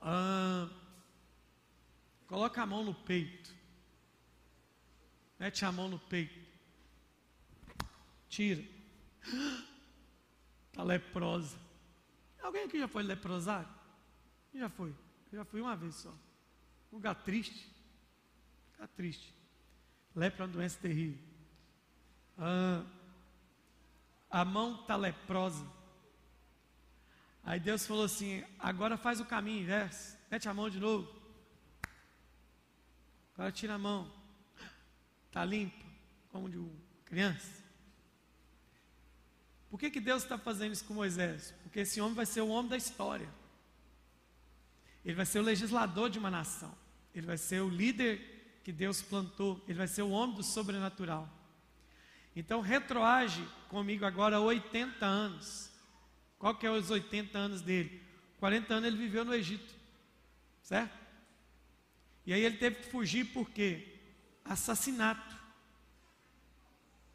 [0.00, 0.68] Ah,
[2.26, 3.54] coloca a mão no peito.
[5.38, 6.34] Mete a mão no peito.
[8.28, 8.64] Tira.
[10.72, 11.65] Está leprosa.
[12.46, 13.68] Alguém aqui já foi leprosado?
[14.54, 14.94] Já foi.
[15.32, 16.14] Eu já fui uma vez só.
[16.92, 17.68] lugar triste.
[18.74, 19.34] Lugar triste.
[20.14, 21.18] Lepra é uma doença terrível.
[22.38, 22.84] Ah,
[24.30, 25.66] a mão está leprosa.
[27.42, 30.16] Aí Deus falou assim: agora faz o caminho inverso.
[30.30, 31.12] Mete a mão de novo.
[33.34, 34.08] Agora tira a mão.
[35.26, 35.84] Está limpa,
[36.28, 36.70] como de uma
[37.06, 37.65] criança.
[39.68, 41.54] Por que, que Deus está fazendo isso com Moisés?
[41.62, 43.28] Porque esse homem vai ser o homem da história.
[45.04, 46.74] Ele vai ser o legislador de uma nação.
[47.14, 49.62] Ele vai ser o líder que Deus plantou.
[49.68, 51.28] Ele vai ser o homem do sobrenatural.
[52.34, 55.70] Então retroage comigo agora 80 anos.
[56.38, 58.02] Qual que é os 80 anos dele?
[58.38, 59.74] 40 anos ele viveu no Egito.
[60.62, 60.96] Certo?
[62.26, 64.00] E aí ele teve que fugir por quê?
[64.44, 65.35] Assassinato.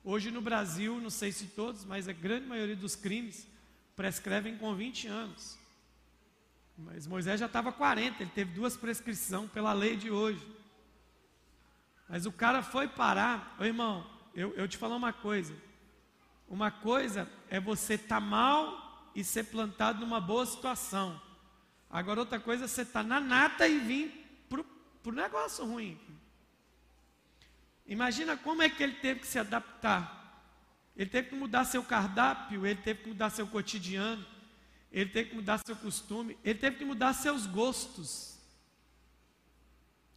[0.03, 3.47] Hoje no Brasil, não sei se todos, mas a grande maioria dos crimes
[3.95, 5.59] prescrevem com 20 anos.
[6.75, 10.45] Mas Moisés já estava 40, ele teve duas prescrições pela lei de hoje.
[12.09, 15.55] Mas o cara foi parar, ô irmão, eu, eu te falo uma coisa.
[16.47, 21.21] Uma coisa é você estar tá mal e ser plantado numa boa situação.
[21.89, 25.99] Agora outra coisa é você estar tá na nata e vir para o negócio ruim.
[27.91, 30.49] Imagina como é que ele teve que se adaptar.
[30.95, 34.25] Ele teve que mudar seu cardápio, ele teve que mudar seu cotidiano,
[34.89, 38.39] ele teve que mudar seu costume, ele teve que mudar seus gostos.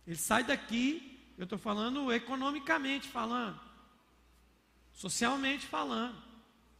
[0.06, 3.60] Ele sai daqui, eu estou falando economicamente falando,
[4.92, 6.22] socialmente falando.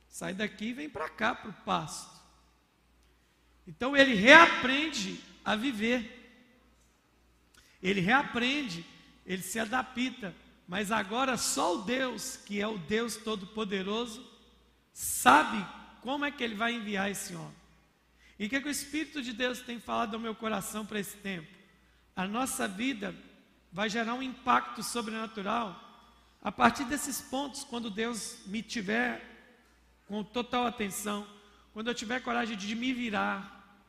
[0.09, 2.23] Sai daqui e vem para cá, para o pasto.
[3.67, 6.21] Então ele reaprende a viver.
[7.83, 8.87] Ele reaprende,
[9.27, 10.44] ele se adapta.
[10.67, 14.25] Mas agora só o Deus, que é o Deus Todo-Poderoso,
[14.93, 15.65] sabe
[16.01, 17.65] como é que ele vai enviar esse homem.
[18.39, 20.99] E o que, é que o Espírito de Deus tem falado ao meu coração para
[20.99, 21.49] esse tempo?
[22.17, 23.15] A nossa vida
[23.73, 25.81] vai gerar um impacto sobrenatural
[26.43, 29.35] a partir desses pontos, quando Deus me tiver
[30.07, 31.27] com total atenção,
[31.73, 33.81] quando eu tiver coragem de me virar,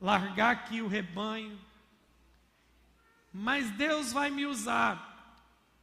[0.00, 1.58] largar aqui o rebanho.
[3.32, 5.09] Mas Deus vai me usar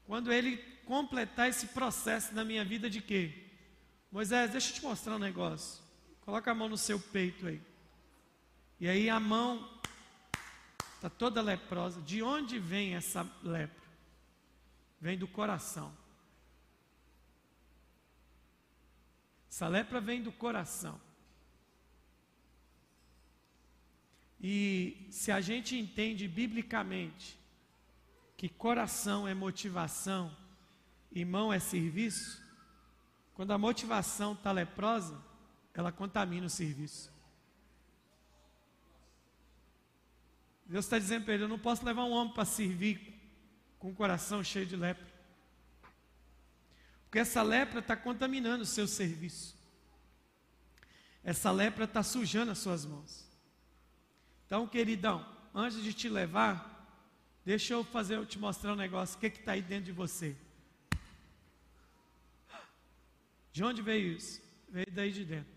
[0.07, 3.43] quando ele completar esse processo na minha vida de quê?
[4.09, 5.83] Moisés, deixa eu te mostrar um negócio.
[6.21, 7.61] Coloca a mão no seu peito aí.
[8.79, 9.69] E aí a mão
[10.95, 12.01] está toda leprosa.
[12.01, 13.87] De onde vem essa lepra?
[14.99, 15.93] Vem do coração.
[19.49, 20.99] Essa lepra vem do coração.
[24.39, 27.37] E se a gente entende biblicamente
[28.37, 30.31] que coração é motivação
[31.11, 32.41] e mão é serviço,
[33.33, 35.19] quando a motivação está leprosa,
[35.73, 37.11] ela contamina o serviço.
[40.65, 43.13] Deus está dizendo para ele: Eu não posso levar um homem para servir
[43.79, 45.07] com o coração cheio de lepra.
[47.03, 49.55] Porque essa lepra está contaminando o seu serviço.
[51.23, 53.25] Essa lepra está sujando as suas mãos.
[54.45, 56.76] Então, queridão, antes de te levar,
[57.47, 59.15] deixa eu fazer, eu te mostrar um negócio.
[59.15, 60.35] O que está aí dentro de você?
[63.53, 64.41] De onde veio isso?
[64.67, 65.55] Veio daí de dentro.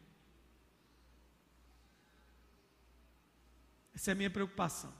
[3.93, 4.95] Essa é a minha preocupação.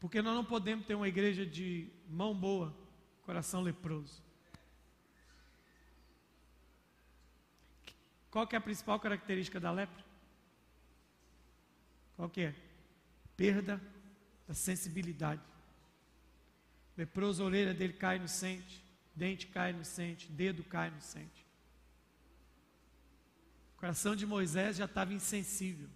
[0.00, 2.74] Porque nós não podemos ter uma igreja de mão boa,
[3.20, 4.22] coração leproso.
[8.30, 10.09] Qual é a principal característica da lepra?
[12.20, 12.54] Qual que é?
[13.34, 13.80] Perda
[14.46, 15.40] da sensibilidade.
[16.94, 18.84] Leproso, a orelha dele cai no sente,
[19.16, 21.46] dente cai no sente, dedo cai no sente.
[23.74, 25.88] O coração de Moisés já estava insensível.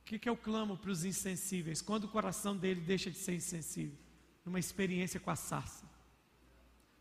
[0.00, 1.80] O que, que eu clamo para os insensíveis?
[1.80, 3.96] Quando o coração dele deixa de ser insensível?
[4.44, 5.86] Numa experiência com a sarça.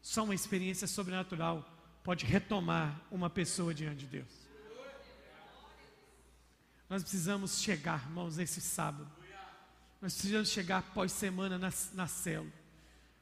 [0.02, 1.70] Só uma experiência sobrenatural
[2.02, 4.51] pode retomar uma pessoa diante de Deus.
[6.92, 9.10] Nós precisamos chegar, irmãos, esse sábado.
[10.00, 12.52] Nós precisamos chegar pós semana na, na célula,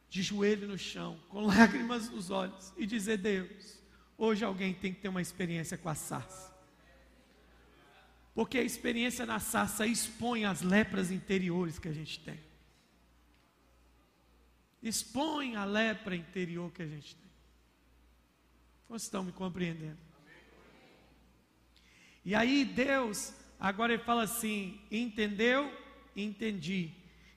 [0.09, 3.79] de joelho no chão, com lágrimas nos olhos, e dizer: Deus,
[4.19, 6.53] Hoje alguém tem que ter uma experiência com a sarça.
[8.35, 12.37] Porque a experiência na sarça expõe as lepras interiores que a gente tem.
[14.83, 17.31] Expõe a lepra interior que a gente tem.
[18.89, 19.97] Vocês estão me compreendendo?
[22.25, 25.71] E aí Deus, agora ele fala assim: entendeu?
[26.15, 26.91] Entendi.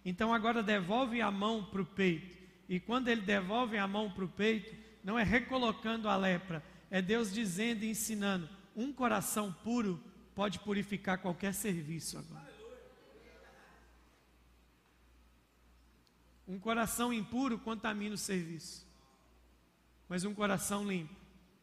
[0.04, 2.36] Então agora devolve a mão para o peito.
[2.68, 7.02] E quando ele devolve a mão para o peito, não é recolocando a lepra, é
[7.02, 10.02] Deus dizendo e ensinando: um coração puro
[10.34, 12.52] pode purificar qualquer serviço agora.
[16.46, 18.86] Um coração impuro contamina o serviço,
[20.08, 21.14] mas um coração limpo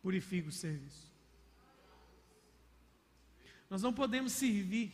[0.01, 1.08] purifica o serviço.
[3.69, 4.91] Nós não podemos servir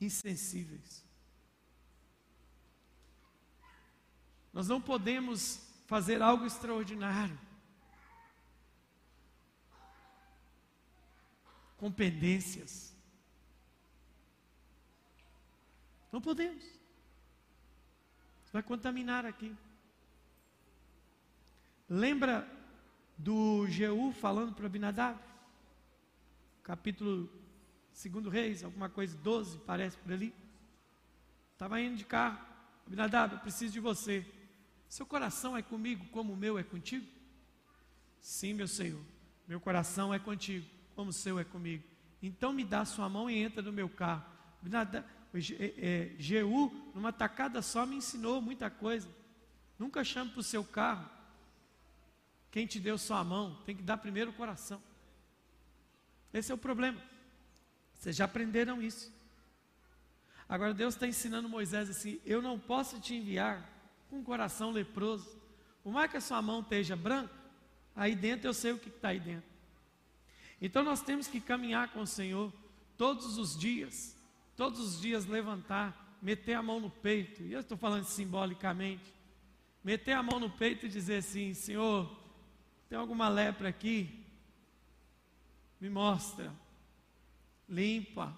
[0.00, 1.04] insensíveis.
[4.52, 7.38] Nós não podemos fazer algo extraordinário
[11.76, 12.92] com pendências.
[16.10, 16.64] Não podemos.
[16.64, 19.54] Você vai contaminar aqui.
[21.88, 22.46] Lembra
[23.16, 25.27] do Jeú falando para Abinadab?
[26.68, 27.30] Capítulo
[27.94, 30.34] 2 Reis, alguma coisa 12, parece por ali.
[31.54, 32.38] Estava indo de carro.
[32.86, 34.22] Abinadab, eu preciso de você.
[34.86, 37.06] Seu coração é comigo como o meu é contigo?
[38.20, 39.00] Sim, meu Senhor.
[39.46, 41.84] Meu coração é contigo como o seu é comigo.
[42.22, 44.26] Então me dá sua mão e entra no meu carro.
[45.78, 49.08] É, Jeú, numa tacada só, me ensinou muita coisa.
[49.78, 51.08] Nunca chame para o seu carro.
[52.50, 54.82] Quem te deu sua mão, tem que dar primeiro o coração.
[56.32, 57.00] Esse é o problema.
[57.94, 59.12] Vocês já aprenderam isso.
[60.48, 63.68] Agora Deus está ensinando Moisés assim: eu não posso te enviar
[64.08, 65.38] com um coração leproso.
[65.82, 67.34] Por mais que a sua mão esteja branca,
[67.94, 69.48] aí dentro eu sei o que está aí dentro.
[70.60, 72.52] Então nós temos que caminhar com o Senhor
[72.96, 74.16] todos os dias,
[74.56, 79.14] todos os dias levantar, meter a mão no peito, e eu estou falando simbolicamente,
[79.84, 82.10] meter a mão no peito e dizer assim: Senhor,
[82.88, 84.24] tem alguma lepra aqui?
[85.80, 86.52] Me mostra,
[87.68, 88.36] limpa,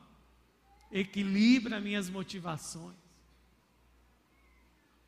[0.90, 2.96] equilibra minhas motivações.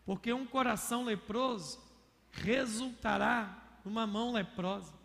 [0.05, 1.81] Porque um coração leproso
[2.31, 5.03] resultará numa mão leprosa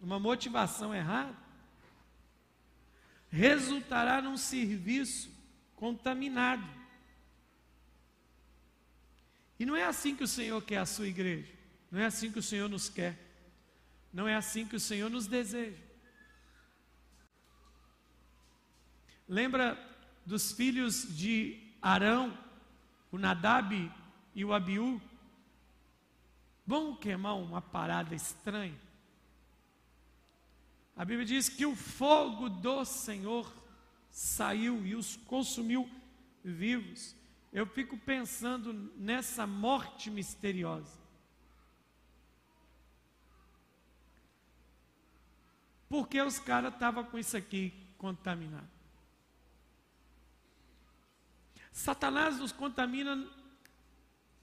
[0.00, 1.36] uma motivação errada,
[3.28, 5.30] resultará num serviço
[5.76, 6.66] contaminado.
[9.58, 11.52] E não é assim que o Senhor quer a sua igreja,
[11.90, 13.18] não é assim que o Senhor nos quer,
[14.10, 15.89] não é assim que o Senhor nos deseja.
[19.30, 19.78] Lembra
[20.26, 22.36] dos filhos de Arão
[23.10, 23.92] o Nadab
[24.34, 25.00] e o Abiú,
[26.66, 28.78] vão queimar uma parada estranha.
[30.96, 33.50] A Bíblia diz que o fogo do Senhor
[34.10, 35.90] saiu e os consumiu
[36.44, 37.16] vivos.
[37.52, 41.00] Eu fico pensando nessa morte misteriosa.
[45.88, 48.79] Porque os caras estavam com isso aqui contaminado.
[51.72, 53.26] Satanás nos contamina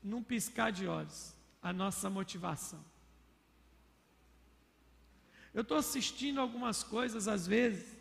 [0.01, 2.83] num piscar de olhos a nossa motivação.
[5.53, 7.97] Eu estou assistindo algumas coisas às vezes,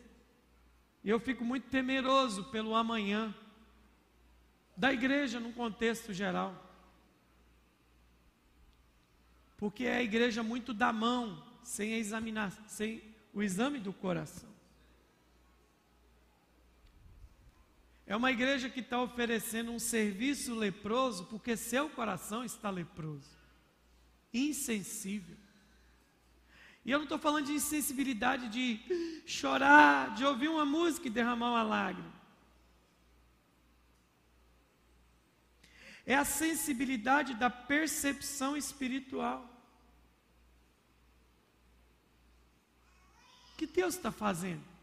[1.03, 3.35] e eu fico muito temeroso pelo amanhã
[4.77, 6.63] da igreja num contexto geral.
[9.57, 13.03] Porque é a igreja muito da mão, sem examinar, sem
[13.33, 14.56] o exame do coração.
[18.07, 23.37] É uma igreja que está oferecendo um serviço leproso porque seu coração está leproso,
[24.33, 25.37] insensível.
[26.85, 31.51] E eu não estou falando de insensibilidade de chorar, de ouvir uma música e derramar
[31.51, 32.15] uma lágrima.
[36.07, 39.53] É a sensibilidade da percepção espiritual.
[43.53, 44.76] O que Deus está fazendo?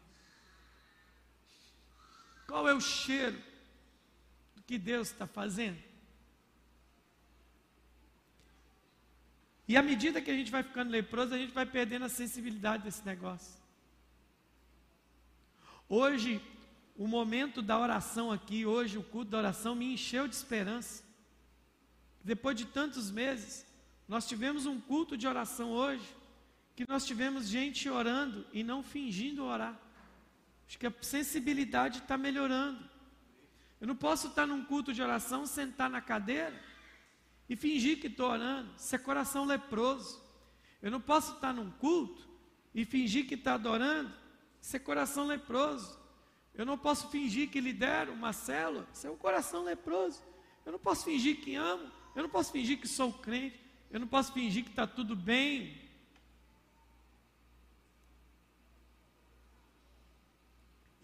[2.54, 3.36] Qual é o cheiro
[4.54, 5.82] do que Deus está fazendo?
[9.66, 12.84] E à medida que a gente vai ficando leproso, a gente vai perdendo a sensibilidade
[12.84, 13.60] desse negócio.
[15.88, 16.40] Hoje,
[16.96, 21.02] o momento da oração aqui, hoje o culto da oração me encheu de esperança.
[22.22, 23.66] Depois de tantos meses,
[24.06, 26.06] nós tivemos um culto de oração hoje,
[26.76, 29.83] que nós tivemos gente orando e não fingindo orar.
[30.66, 32.82] Acho que a sensibilidade está melhorando.
[33.80, 36.58] Eu não posso estar num culto de oração, sentar na cadeira
[37.48, 38.70] e fingir que estou orando.
[38.76, 40.22] Isso é coração leproso.
[40.80, 42.26] Eu não posso estar num culto
[42.74, 44.12] e fingir que está adorando.
[44.60, 45.98] Isso é coração leproso.
[46.54, 48.86] Eu não posso fingir que lidero uma célula.
[48.92, 50.22] Isso é um coração leproso.
[50.64, 51.90] Eu não posso fingir que amo.
[52.14, 53.60] Eu não posso fingir que sou crente.
[53.90, 55.83] Eu não posso fingir que está tudo bem.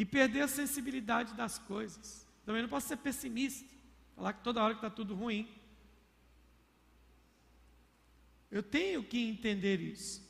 [0.01, 2.27] E perder a sensibilidade das coisas.
[2.47, 3.69] Também não posso ser pessimista.
[4.17, 5.47] Falar que toda hora que está tudo ruim.
[8.51, 10.27] Eu tenho que entender isso.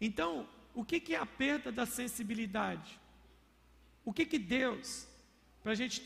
[0.00, 2.98] Então, o que, que é a perda da sensibilidade?
[4.02, 5.06] O que, que Deus,
[5.62, 6.02] para a gente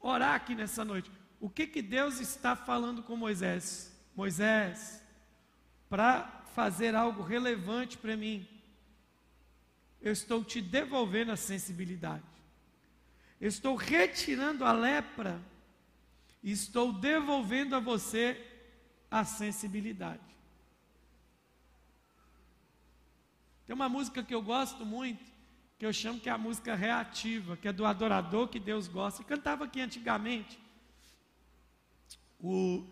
[0.00, 1.10] orar aqui nessa noite,
[1.40, 3.90] o que, que Deus está falando com Moisés?
[4.14, 5.02] Moisés,
[5.88, 8.46] para fazer algo relevante para mim,
[10.00, 12.22] eu estou te devolvendo a sensibilidade.
[13.40, 15.40] Eu estou retirando a lepra
[16.42, 18.44] estou devolvendo a você
[19.10, 20.22] a sensibilidade.
[23.66, 25.22] Tem uma música que eu gosto muito,
[25.78, 29.22] que eu chamo que é a música reativa, que é do adorador que Deus gosta.
[29.22, 30.58] Eu cantava aqui antigamente.
[32.40, 32.86] O,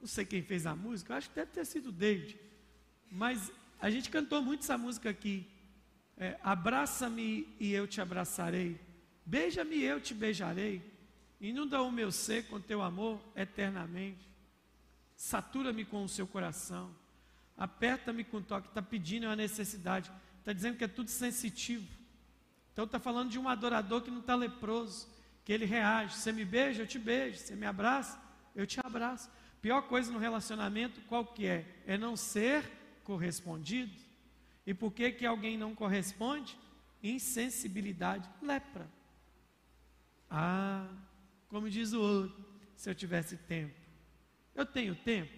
[0.00, 2.38] não sei quem fez a música, acho que deve ter sido o David.
[3.10, 3.50] Mas
[3.80, 5.46] a gente cantou muito essa música aqui.
[6.16, 8.80] É, Abraça-me e eu te abraçarei.
[9.24, 10.82] Beija-me e eu te beijarei.
[11.40, 14.26] Inunda o meu ser com teu amor eternamente.
[15.14, 16.94] Satura-me com o seu coração.
[17.56, 18.68] Aperta-me com o toque.
[18.68, 20.10] Está pedindo uma necessidade.
[20.38, 21.86] Está dizendo que é tudo sensitivo.
[22.72, 25.08] Então está falando de um adorador que não está leproso.
[25.44, 26.16] Que ele reage.
[26.16, 27.38] Você me beija, eu te beijo.
[27.38, 28.20] Você me abraça,
[28.54, 29.30] eu te abraço.
[29.60, 31.82] Pior coisa no relacionamento, qual que é?
[31.86, 32.64] É não ser
[33.04, 34.05] correspondido.
[34.66, 36.58] E por que, que alguém não corresponde?
[37.00, 38.90] Insensibilidade, lepra.
[40.28, 40.88] Ah,
[41.48, 42.44] como diz o outro,
[42.74, 43.78] se eu tivesse tempo.
[44.54, 45.32] Eu tenho tempo?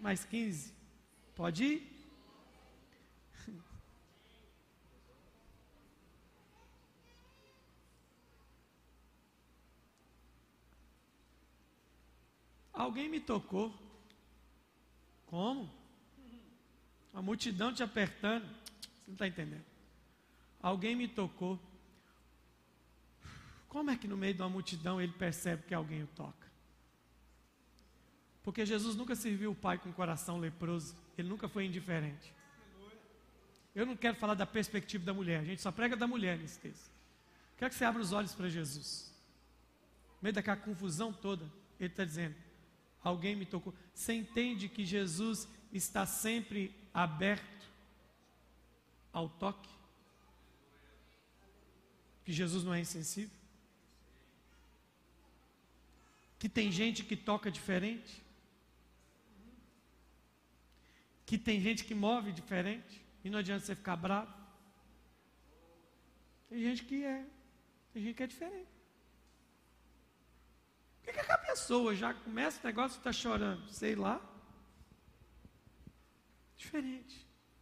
[0.00, 0.72] Mais 15?
[1.34, 1.92] Pode ir?
[12.72, 13.78] Alguém me tocou.
[15.26, 15.81] Como?
[17.12, 18.44] A multidão te apertando.
[18.44, 19.64] Você não está entendendo.
[20.62, 21.60] Alguém me tocou.
[23.68, 26.46] Como é que no meio de uma multidão ele percebe que alguém o toca?
[28.42, 32.34] Porque Jesus nunca serviu o Pai com coração leproso, ele nunca foi indiferente.
[33.74, 36.58] Eu não quero falar da perspectiva da mulher, a gente só prega da mulher nesse
[36.58, 36.90] texto.
[37.56, 39.14] Quero que você abra os olhos para Jesus.
[40.16, 41.44] No meio daquela confusão toda,
[41.78, 42.34] ele está dizendo:
[43.02, 43.72] Alguém me tocou.
[43.94, 47.66] Você entende que Jesus está sempre aberto
[49.12, 49.70] ao toque?
[52.24, 53.36] Que Jesus não é insensível?
[56.38, 58.22] Que tem gente que toca diferente?
[61.24, 63.00] Que tem gente que move diferente?
[63.24, 64.32] E não adianta você ficar bravo?
[66.48, 67.24] Tem gente que é,
[67.92, 68.68] tem gente que é diferente.
[71.02, 73.68] Por que, que a pessoa já começa o negócio e está chorando?
[73.70, 74.20] Sei lá.
[76.62, 77.16] Diferente.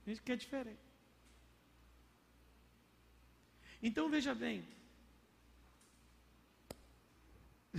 [0.05, 0.87] Tem gente que é diferente.
[3.83, 4.67] Então veja bem.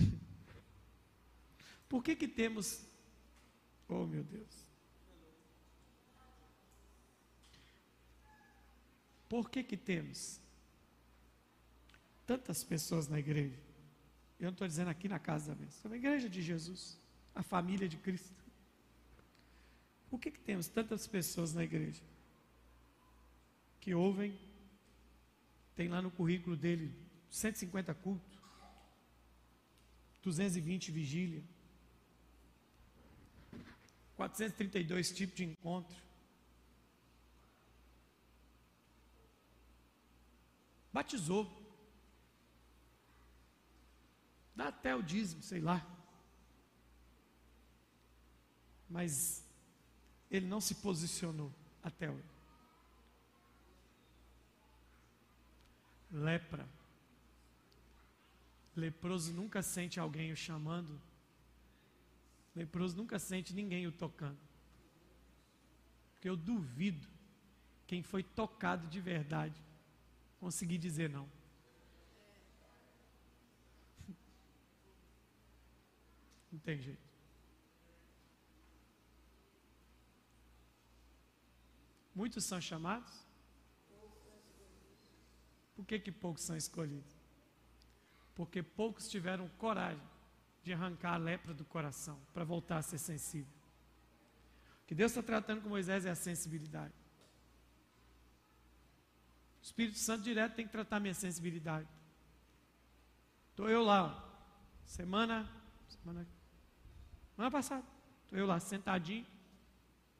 [1.88, 2.66] Por que que temos
[3.92, 4.72] Oh, meu Deus.
[9.28, 10.40] Por que que temos
[12.26, 13.58] tantas pessoas na igreja?
[14.40, 16.98] Eu não estou dizendo aqui na casa da bênção, na igreja de Jesus,
[17.34, 18.41] a família de Cristo.
[20.12, 22.02] Por que que temos tantas pessoas na igreja
[23.80, 24.38] que ouvem,
[25.74, 26.94] tem lá no currículo dele
[27.30, 28.38] 150 cultos,
[30.22, 31.42] 220 vigília,
[34.14, 35.96] 432 tipos de encontro.
[40.92, 41.50] Batizou.
[44.54, 45.80] Dá até o dízimo, sei lá.
[48.90, 49.50] Mas
[50.32, 51.52] ele não se posicionou
[51.82, 52.32] até hoje.
[56.10, 56.68] Lepra.
[58.74, 61.00] Leproso nunca sente alguém o chamando
[62.54, 64.38] Leproso nunca sente ninguém o tocando.
[66.12, 67.08] Porque eu duvido
[67.86, 69.58] quem foi tocado de verdade
[70.38, 71.28] conseguir dizer não.
[76.52, 77.11] Não tem jeito.
[82.14, 83.26] Muitos são chamados?
[85.74, 87.12] Por que, que poucos são escolhidos?
[88.34, 90.02] Porque poucos tiveram coragem
[90.62, 93.52] de arrancar a lepra do coração, para voltar a ser sensível.
[94.82, 96.94] O que Deus está tratando com Moisés é a sensibilidade.
[99.60, 101.88] O Espírito Santo direto tem que tratar minha sensibilidade.
[103.50, 104.28] Estou eu lá,
[104.84, 105.50] semana,
[105.88, 106.26] semana,
[107.34, 107.84] semana passada,
[108.24, 109.26] estou eu lá sentadinho,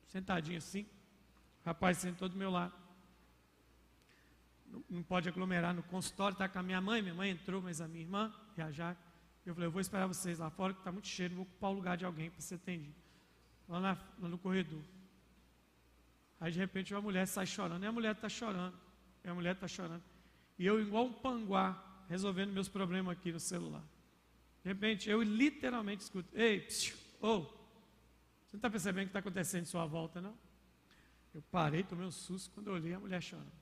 [0.08, 0.86] sentadinho assim,
[1.64, 2.74] rapaz sentou do meu lado.
[4.66, 7.80] Não, não pode aglomerar no consultório, está com a minha mãe, minha mãe entrou, mas
[7.80, 9.00] a minha irmã e a Jaque.
[9.44, 11.74] Eu falei, eu vou esperar vocês lá fora, que está muito cheio, vou ocupar o
[11.74, 12.94] lugar de alguém para ser atendido.
[13.68, 14.82] Lá, na, lá, no corredor.
[16.40, 18.76] Aí de repente uma mulher sai chorando, e a mulher está chorando,
[19.24, 20.02] e a mulher está chorando.
[20.58, 23.82] E eu, igual um panguá, resolvendo meus problemas aqui no celular.
[24.62, 29.18] De repente, eu literalmente escuto, ei, psiu, oh, você não está percebendo o que está
[29.18, 30.36] acontecendo em sua volta, não?
[31.34, 33.52] Eu parei, tomei um susto quando eu olhei a mulher chorando.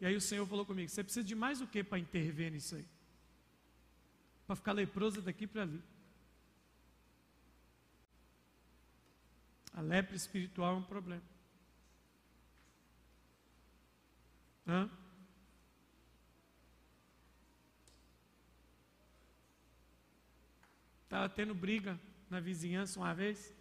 [0.00, 2.76] E aí o Senhor falou comigo: você precisa de mais o que para intervir nisso
[2.76, 2.86] aí?
[4.48, 5.82] para ficar leprosa daqui para ali.
[9.74, 11.22] A lepra espiritual é um problema.
[14.66, 14.90] Hã?
[21.04, 23.54] Estava tendo briga na vizinhança uma vez.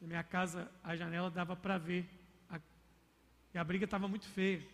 [0.00, 2.08] Na minha casa, a janela dava para ver.
[2.48, 2.58] A,
[3.54, 4.66] e a briga estava muito feia.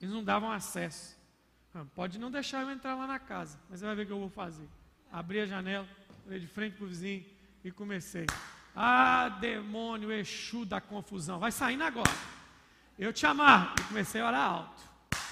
[0.00, 1.16] Eles não davam acesso.
[1.74, 4.12] Ah, pode não deixar eu entrar lá na casa, mas você vai ver o que
[4.12, 4.68] eu vou fazer.
[5.12, 5.86] Abri a janela,
[6.26, 7.24] olhei de frente para o vizinho
[7.62, 8.26] e comecei.
[8.74, 12.10] Ah, demônio, Exu da confusão, vai saindo agora.
[12.98, 13.74] Eu te amarro.
[13.78, 14.82] E comecei a orar alto.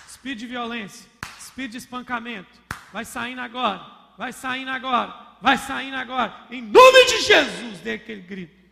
[0.06, 2.60] Espírito de violência, espírito de espancamento,
[2.92, 3.84] vai saindo agora,
[4.16, 6.46] vai saindo agora, vai saindo agora.
[6.50, 8.66] Em nome de Jesus, dei aquele grito.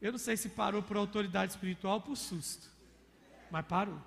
[0.00, 2.70] Eu não sei se parou por autoridade espiritual ou por susto,
[3.50, 4.00] mas parou.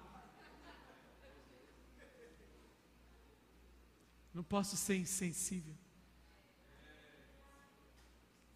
[4.33, 5.75] Não posso ser insensível.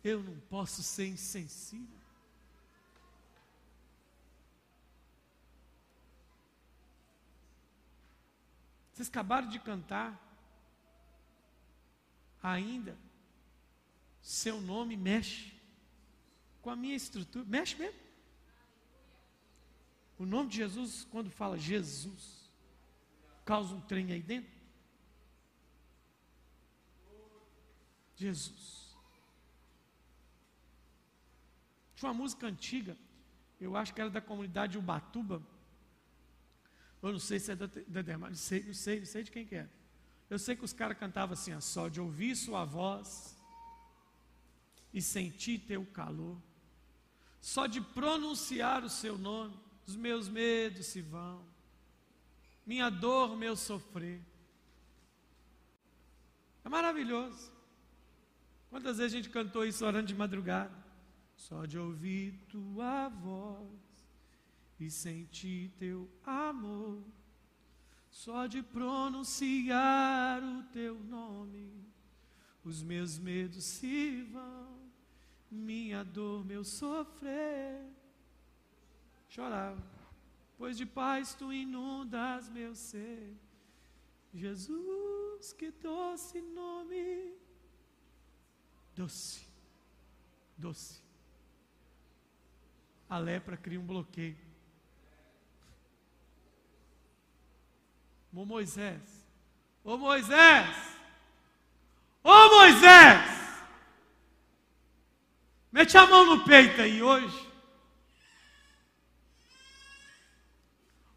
[0.03, 1.97] Eu não posso ser insensível.
[8.93, 10.26] Vocês acabaram de cantar.
[12.41, 12.97] Ainda,
[14.21, 15.53] seu nome mexe
[16.61, 17.45] com a minha estrutura.
[17.45, 17.99] Mexe mesmo.
[20.17, 22.51] O nome de Jesus, quando fala Jesus,
[23.45, 24.51] causa um trem aí dentro.
[28.15, 28.95] Jesus.
[31.95, 32.97] Tinha uma música antiga,
[33.59, 35.41] eu acho que era da comunidade Ubatuba.
[37.01, 39.45] Eu não sei se é da, da não sei, não sei, não sei de quem
[39.45, 39.69] que é.
[40.29, 43.37] Eu sei que os caras cantavam assim, ó, só de ouvir sua voz
[44.93, 46.37] e sentir teu calor,
[47.39, 51.45] só de pronunciar o seu nome, os meus medos se vão,
[52.65, 54.21] minha dor, meu sofrer.
[56.65, 57.49] É maravilhoso.
[58.69, 60.75] Quantas vezes a gente cantou isso orando de madrugada?
[61.37, 63.69] Só de ouvir tua voz
[64.77, 67.01] e sentir teu amor,
[68.17, 71.71] só de pronunciar o teu nome,
[72.63, 74.91] os meus medos se vão,
[75.51, 77.79] minha dor, meu sofrer.
[79.29, 79.83] Chorava,
[80.57, 83.37] pois de paz tu inundas meu ser.
[84.33, 87.35] Jesus, que doce nome,
[88.95, 89.47] doce,
[90.57, 91.03] doce.
[93.07, 94.46] A lepra cria um bloqueio.
[98.33, 99.01] Ô Moisés,
[99.83, 100.75] ô Moisés,
[102.23, 103.21] ô Moisés,
[105.71, 107.47] mete a mão no peito aí hoje.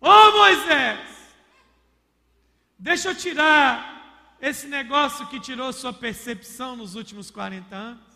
[0.00, 1.34] Ô Moisés,
[2.78, 8.11] deixa eu tirar esse negócio que tirou sua percepção nos últimos 40 anos.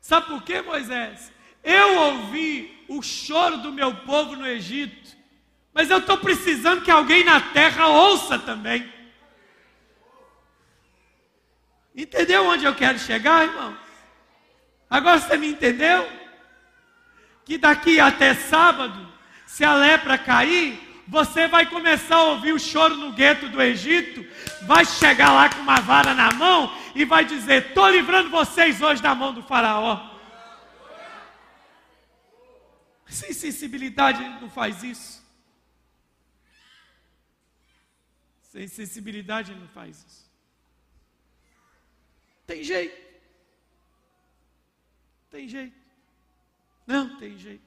[0.00, 1.32] Sabe por quê, Moisés?
[1.62, 5.16] Eu ouvi o choro do meu povo no Egito,
[5.72, 8.92] mas eu estou precisando que alguém na terra ouça também.
[11.94, 13.76] Entendeu onde eu quero chegar, irmão?
[14.88, 16.08] Agora você me entendeu?
[17.44, 19.08] Que daqui até sábado,
[19.46, 24.24] se a lepra cair, você vai começar a ouvir o choro no gueto do Egito,
[24.62, 29.02] vai chegar lá com uma vara na mão e vai dizer: Estou livrando vocês hoje
[29.02, 30.08] da mão do Faraó.
[33.06, 35.19] Sem sensibilidade ele não faz isso.
[38.50, 40.28] Sem sensibilidade ele não faz isso.
[42.44, 43.00] Tem jeito.
[45.30, 45.76] Tem jeito.
[46.84, 47.62] Não tem jeito.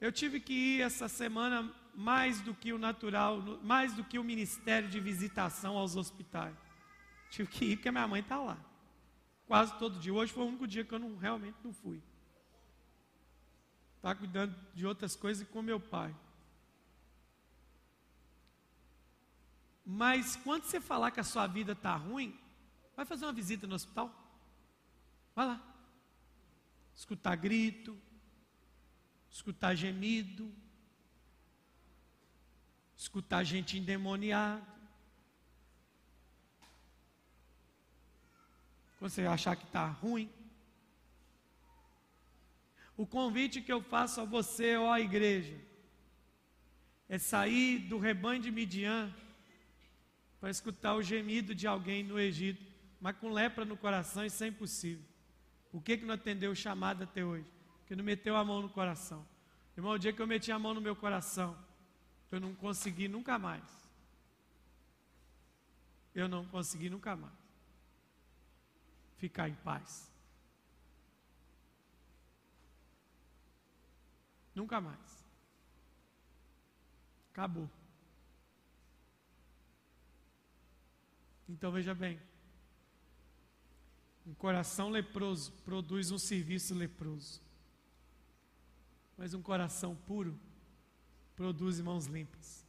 [0.00, 4.24] Eu tive que ir essa semana mais do que o natural, mais do que o
[4.24, 6.56] ministério de visitação aos hospitais.
[7.30, 8.58] Tive que ir porque minha mãe está lá.
[9.46, 10.12] Quase todo dia.
[10.12, 12.02] Hoje foi o único dia que eu não, realmente não fui.
[14.02, 16.12] Estava cuidando de outras coisas com meu pai.
[19.86, 22.36] Mas quando você falar que a sua vida está ruim,
[22.96, 24.12] vai fazer uma visita no hospital.
[25.36, 25.62] Vai lá.
[26.96, 27.96] Escutar grito,
[29.30, 30.52] escutar gemido,
[32.96, 34.66] escutar gente endemoniada.
[38.98, 40.41] Quando você achar que está ruim.
[43.02, 45.58] O convite que eu faço a você, ó igreja,
[47.08, 49.12] é sair do rebanho de Midian
[50.38, 52.64] para escutar o gemido de alguém no Egito,
[53.00, 55.04] mas com lepra no coração isso é impossível.
[55.72, 57.50] O que que não atendeu o chamado até hoje?
[57.86, 59.26] que não meteu a mão no coração.
[59.76, 61.58] Irmão, o dia que eu meti a mão no meu coração,
[62.30, 63.64] eu não consegui nunca mais.
[66.14, 67.34] Eu não consegui nunca mais
[69.16, 70.11] ficar em paz.
[74.54, 75.24] Nunca mais.
[77.30, 77.68] Acabou.
[81.48, 82.20] Então veja bem.
[84.26, 87.40] Um coração leproso produz um serviço leproso.
[89.16, 90.38] Mas um coração puro
[91.34, 92.66] produz mãos limpas.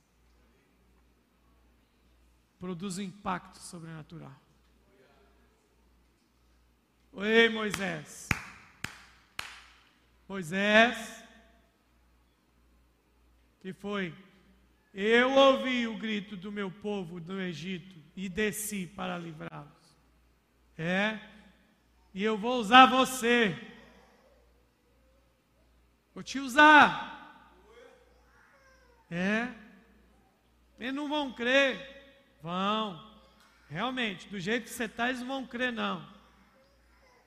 [2.60, 4.36] Produz um impacto sobrenatural.
[7.12, 8.30] Oi, Moisés.
[10.28, 11.23] Moisés,
[13.64, 14.14] que foi?
[14.94, 19.98] Eu ouvi o grito do meu povo do Egito e desci para livrá-los.
[20.78, 21.20] É,
[22.14, 23.58] e eu vou usar você
[26.14, 27.52] Vou te usar.
[29.10, 29.48] É.
[30.80, 32.38] Eles não vão crer.
[32.42, 33.12] Vão.
[33.68, 36.08] Realmente, do jeito que você está, eles não vão crer, não.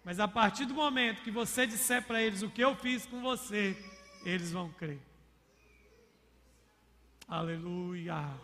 [0.04, 3.20] Mas a partir do momento que você disser para eles o que eu fiz com
[3.20, 3.76] você,
[4.24, 5.00] eles vão crer.
[7.28, 8.40] Aleluia.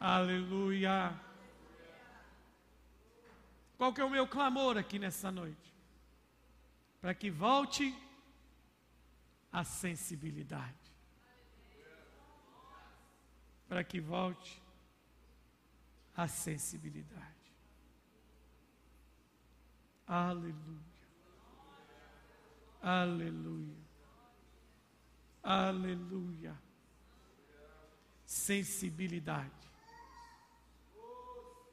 [0.00, 1.20] Aleluia.
[3.76, 5.74] Qual que é o meu clamor aqui nessa noite?
[7.00, 7.94] Para que volte
[9.52, 10.92] a sensibilidade.
[13.68, 14.62] Para que volte
[16.16, 17.52] a sensibilidade.
[20.06, 20.92] Aleluia.
[22.80, 23.76] Aleluia.
[25.42, 26.71] Aleluia.
[28.32, 29.50] Sensibilidade.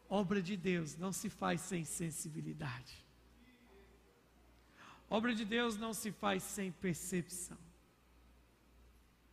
[0.09, 3.05] Obra de Deus não se faz sem sensibilidade.
[5.09, 7.57] Obra de Deus não se faz sem percepção.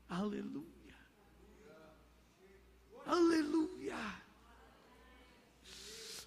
[0.09, 0.95] Aleluia.
[3.05, 4.22] Aleluia.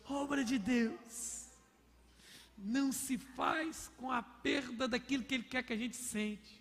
[0.04, 1.48] Obra de Deus.
[2.58, 6.59] Não se faz com a perda daquilo que Ele quer que a gente sente.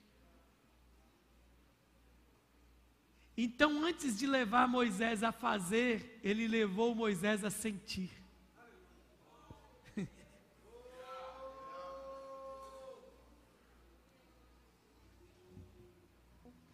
[3.41, 8.11] Então, antes de levar Moisés a fazer, ele levou Moisés a sentir.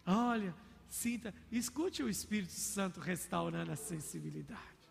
[0.03, 0.55] Olha,
[0.87, 4.89] sinta, escute o Espírito Santo restaurando a sensibilidade.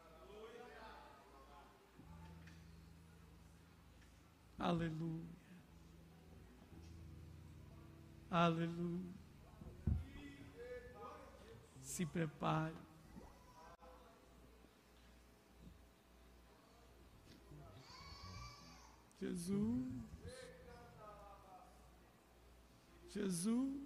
[4.56, 5.34] Aleluia.
[8.30, 9.23] Aleluia.
[11.94, 12.74] Se prepare.
[19.20, 19.86] Jesus.
[23.10, 23.80] Jesus.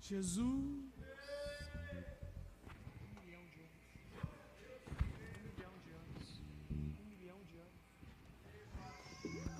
[0.00, 0.92] Jesus.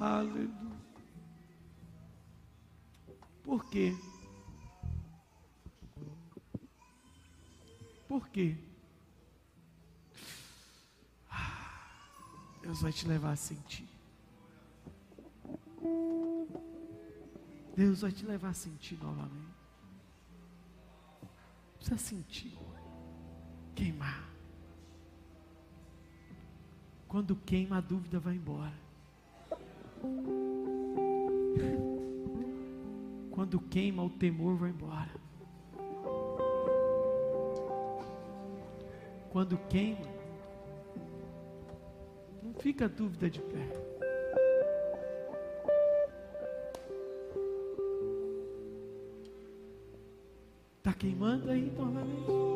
[0.00, 0.50] Aleluia.
[3.44, 3.94] Por quê?
[8.08, 8.56] Por quê?
[12.62, 13.88] Deus vai te levar a sentir.
[17.76, 19.54] Deus vai te levar a sentir novamente.
[21.76, 22.58] Precisa sentir.
[23.74, 24.28] Queimar.
[27.06, 28.74] Quando queima, a dúvida vai embora.
[33.30, 35.25] Quando queima, o temor vai embora.
[39.36, 40.08] Quando queima,
[42.42, 43.68] não fica dúvida de pé.
[50.78, 52.55] Está queimando aí novamente?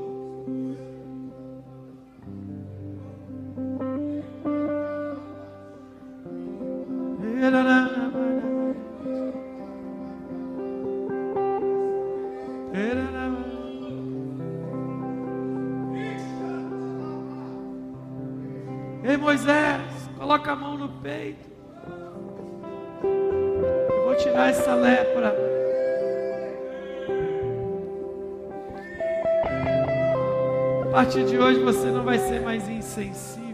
[31.11, 33.51] Partir de hoje você não vai ser mais insensível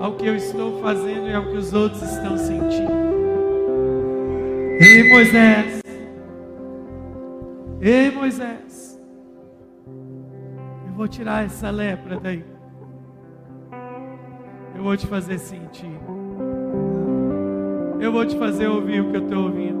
[0.00, 2.90] ao que eu estou fazendo e ao que os outros estão sentindo.
[4.80, 5.82] Ei Moisés,
[7.82, 8.98] ei Moisés,
[10.86, 12.42] eu vou tirar essa lepra daí
[14.78, 15.98] vou te fazer sentir.
[18.00, 19.75] Eu vou te fazer ouvir o que eu estou ouvindo.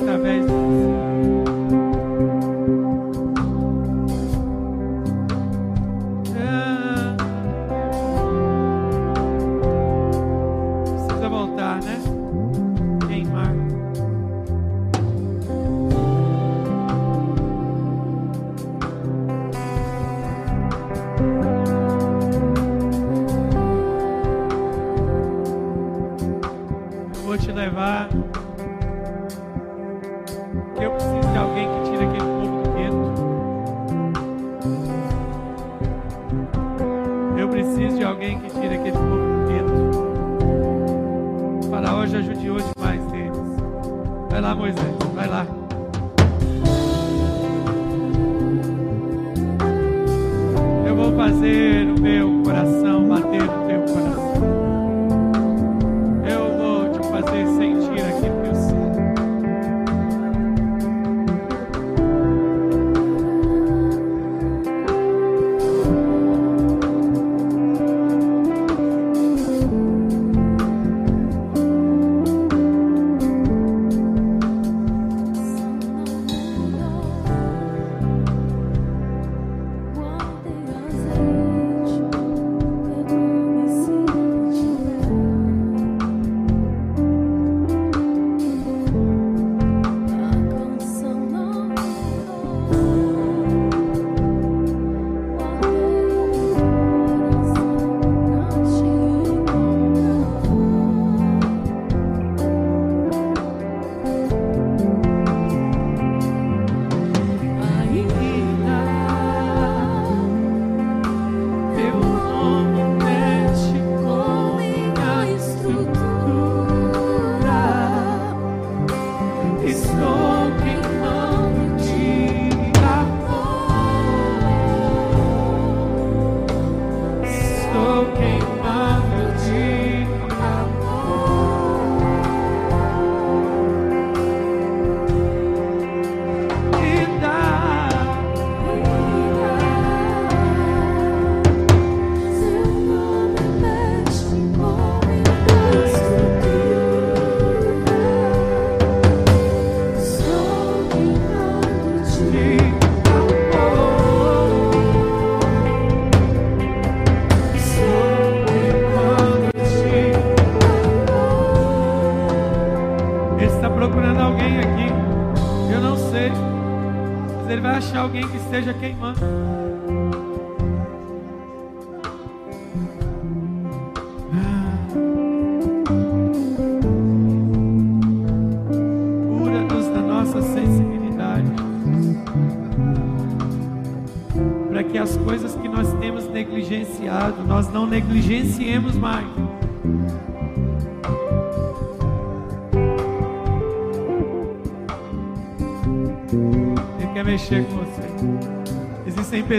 [0.00, 0.39] Esteja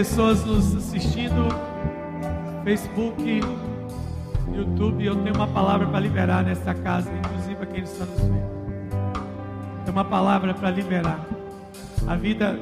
[0.02, 1.46] pessoas nos assistindo,
[2.64, 3.22] Facebook,
[4.52, 5.04] YouTube.
[5.04, 8.90] Eu tenho uma palavra para liberar nesta casa, inclusive a quem está nos vendo.
[9.84, 11.24] Tem uma palavra para liberar
[12.08, 12.58] a vida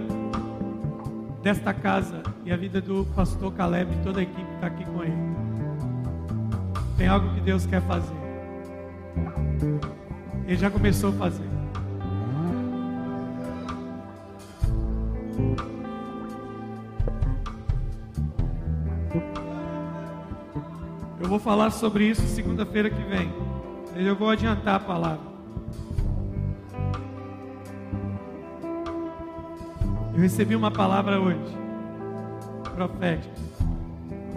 [1.43, 4.85] desta casa e a vida do pastor Caleb e toda a equipe que está aqui
[4.85, 5.17] com ele.
[6.99, 8.17] Tem algo que Deus quer fazer.
[10.47, 11.60] Ele já começou a fazer.
[21.29, 23.33] Vou falar sobre isso segunda-feira que vem.
[23.97, 25.31] Eu vou adiantar a palavra.
[30.15, 31.39] Eu recebi uma palavra hoje,
[32.75, 33.35] profética,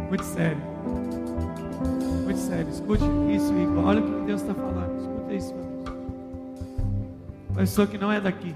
[0.10, 0.62] muito sério.
[2.24, 2.70] Muito sério.
[2.70, 3.04] Escute
[3.36, 3.86] isso, Igor.
[3.86, 5.00] Olha o que Deus está falando.
[5.00, 5.98] Escute isso, meu Deus.
[7.56, 8.56] Pessoa que não é daqui.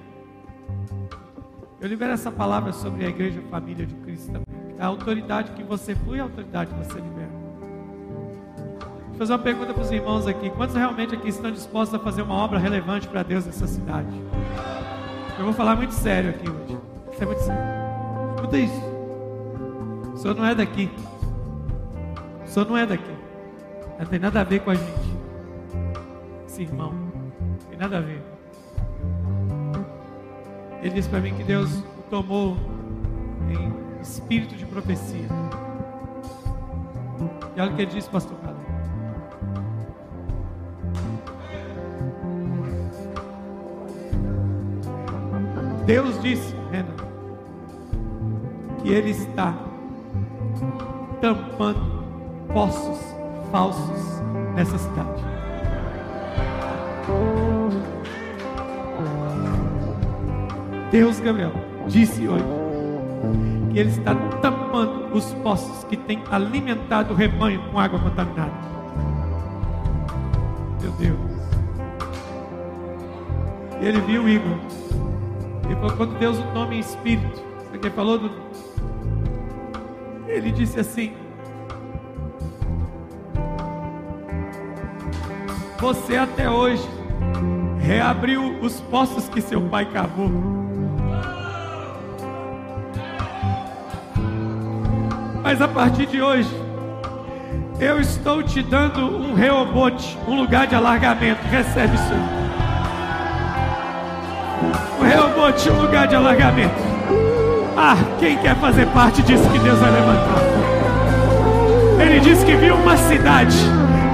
[1.79, 4.45] Eu libero essa palavra sobre a igreja família de Cristo também.
[4.79, 7.16] A autoridade que você foi, a autoridade que você libera.
[9.17, 10.47] Vou fazer uma pergunta para os irmãos aqui.
[10.51, 14.15] Quantos realmente aqui estão dispostos a fazer uma obra relevante para Deus nessa cidade?
[15.39, 16.77] Eu vou falar muito sério aqui hoje.
[17.11, 17.63] Isso é muito sério.
[18.35, 18.81] Escuta isso.
[20.13, 20.91] O senhor não é daqui.
[22.45, 23.15] O senhor não é daqui.
[23.97, 25.17] Não tem nada a ver com a gente.
[26.47, 26.93] Esse irmão.
[26.93, 28.21] Não tem nada a ver.
[30.83, 32.55] Ele disse para mim que Deus o tomou
[33.49, 35.27] em espírito de profecia.
[37.55, 38.36] E olha o que ele disse, pastor
[45.87, 46.97] Deus disse, Renan,
[48.81, 49.57] que Ele está
[51.21, 52.03] tampando
[52.53, 52.99] poços
[53.49, 54.21] falsos
[54.53, 55.23] nessa cidade.
[60.91, 61.53] Deus, Gabriel,
[61.87, 62.43] disse hoje
[63.71, 68.51] que Ele está tampando os poços que têm alimentado o rebanho com água contaminada.
[70.81, 71.17] Meu Deus.
[73.79, 74.86] E ele viu o Igor.
[75.75, 77.41] Falou, quando Deus o toma em espírito.
[77.59, 78.31] Você que falou do.
[80.27, 81.13] Ele disse assim:
[85.79, 86.87] Você até hoje
[87.79, 90.31] reabriu os poços que seu pai cavou.
[95.43, 96.49] Mas a partir de hoje,
[97.79, 101.41] eu estou te dando um reobote, um lugar de alargamento.
[101.47, 102.46] Recebe isso.
[105.07, 106.75] Reobote, um lugar de alargamento.
[107.77, 110.41] Ah, quem quer fazer parte disso que Deus vai levantar?
[112.01, 113.57] Ele disse que viu uma cidade.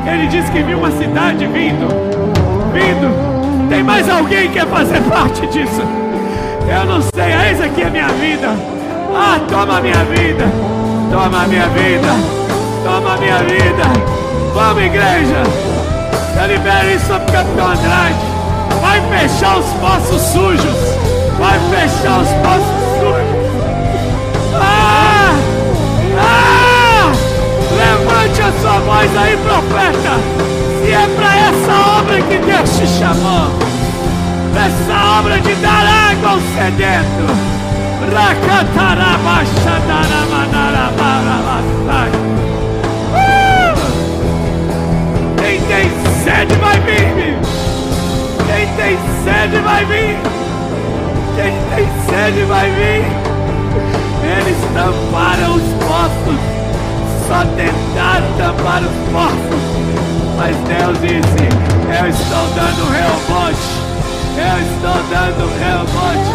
[0.05, 1.87] Ele disse que viu uma cidade vindo.
[2.71, 3.69] Vindo.
[3.69, 5.81] Tem mais alguém que quer fazer parte disso?
[6.69, 8.49] Eu não sei, eis aqui a minha vida.
[9.15, 10.45] Ah, toma a minha vida.
[11.11, 12.07] Toma a minha vida.
[12.83, 13.83] Toma a minha vida.
[14.53, 15.43] Vamos, igreja.
[16.39, 18.32] Eu libero isso sobre o capitão Andrade.
[18.81, 20.77] Vai fechar os poços sujos.
[21.37, 23.43] Vai fechar os poços sujos.
[24.55, 25.35] Ah!
[26.19, 27.11] Ah!
[27.75, 30.13] Levante a sua voz aí, profeta.
[30.81, 33.47] Se é para essa obra que Deus te chamou.
[34.55, 37.53] Essa obra de dar água ao sedento.
[45.37, 45.89] Quem tem
[46.23, 47.62] sede vai vir.
[48.53, 50.19] Quem tem sede vai vir.
[51.35, 53.03] Quem tem sede vai vir.
[54.23, 56.39] Eles tamparam os poços.
[57.27, 59.63] Só tentaram tampar os poços.
[60.37, 61.45] Mas Deus disse:
[61.89, 63.69] Eu estou dando rebote.
[64.37, 66.31] Eu estou dando rebote.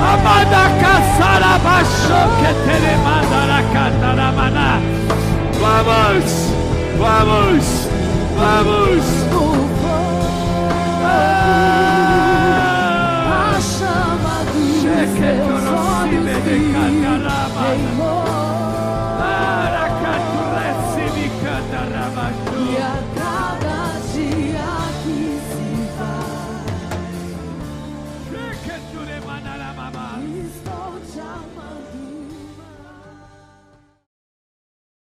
[0.00, 4.70] Amadaka sarabasho que telemandarakatarabaná.
[5.58, 6.28] Vamos,
[6.96, 7.66] vamos,
[8.36, 9.27] vamos.
[15.20, 15.48] Yes,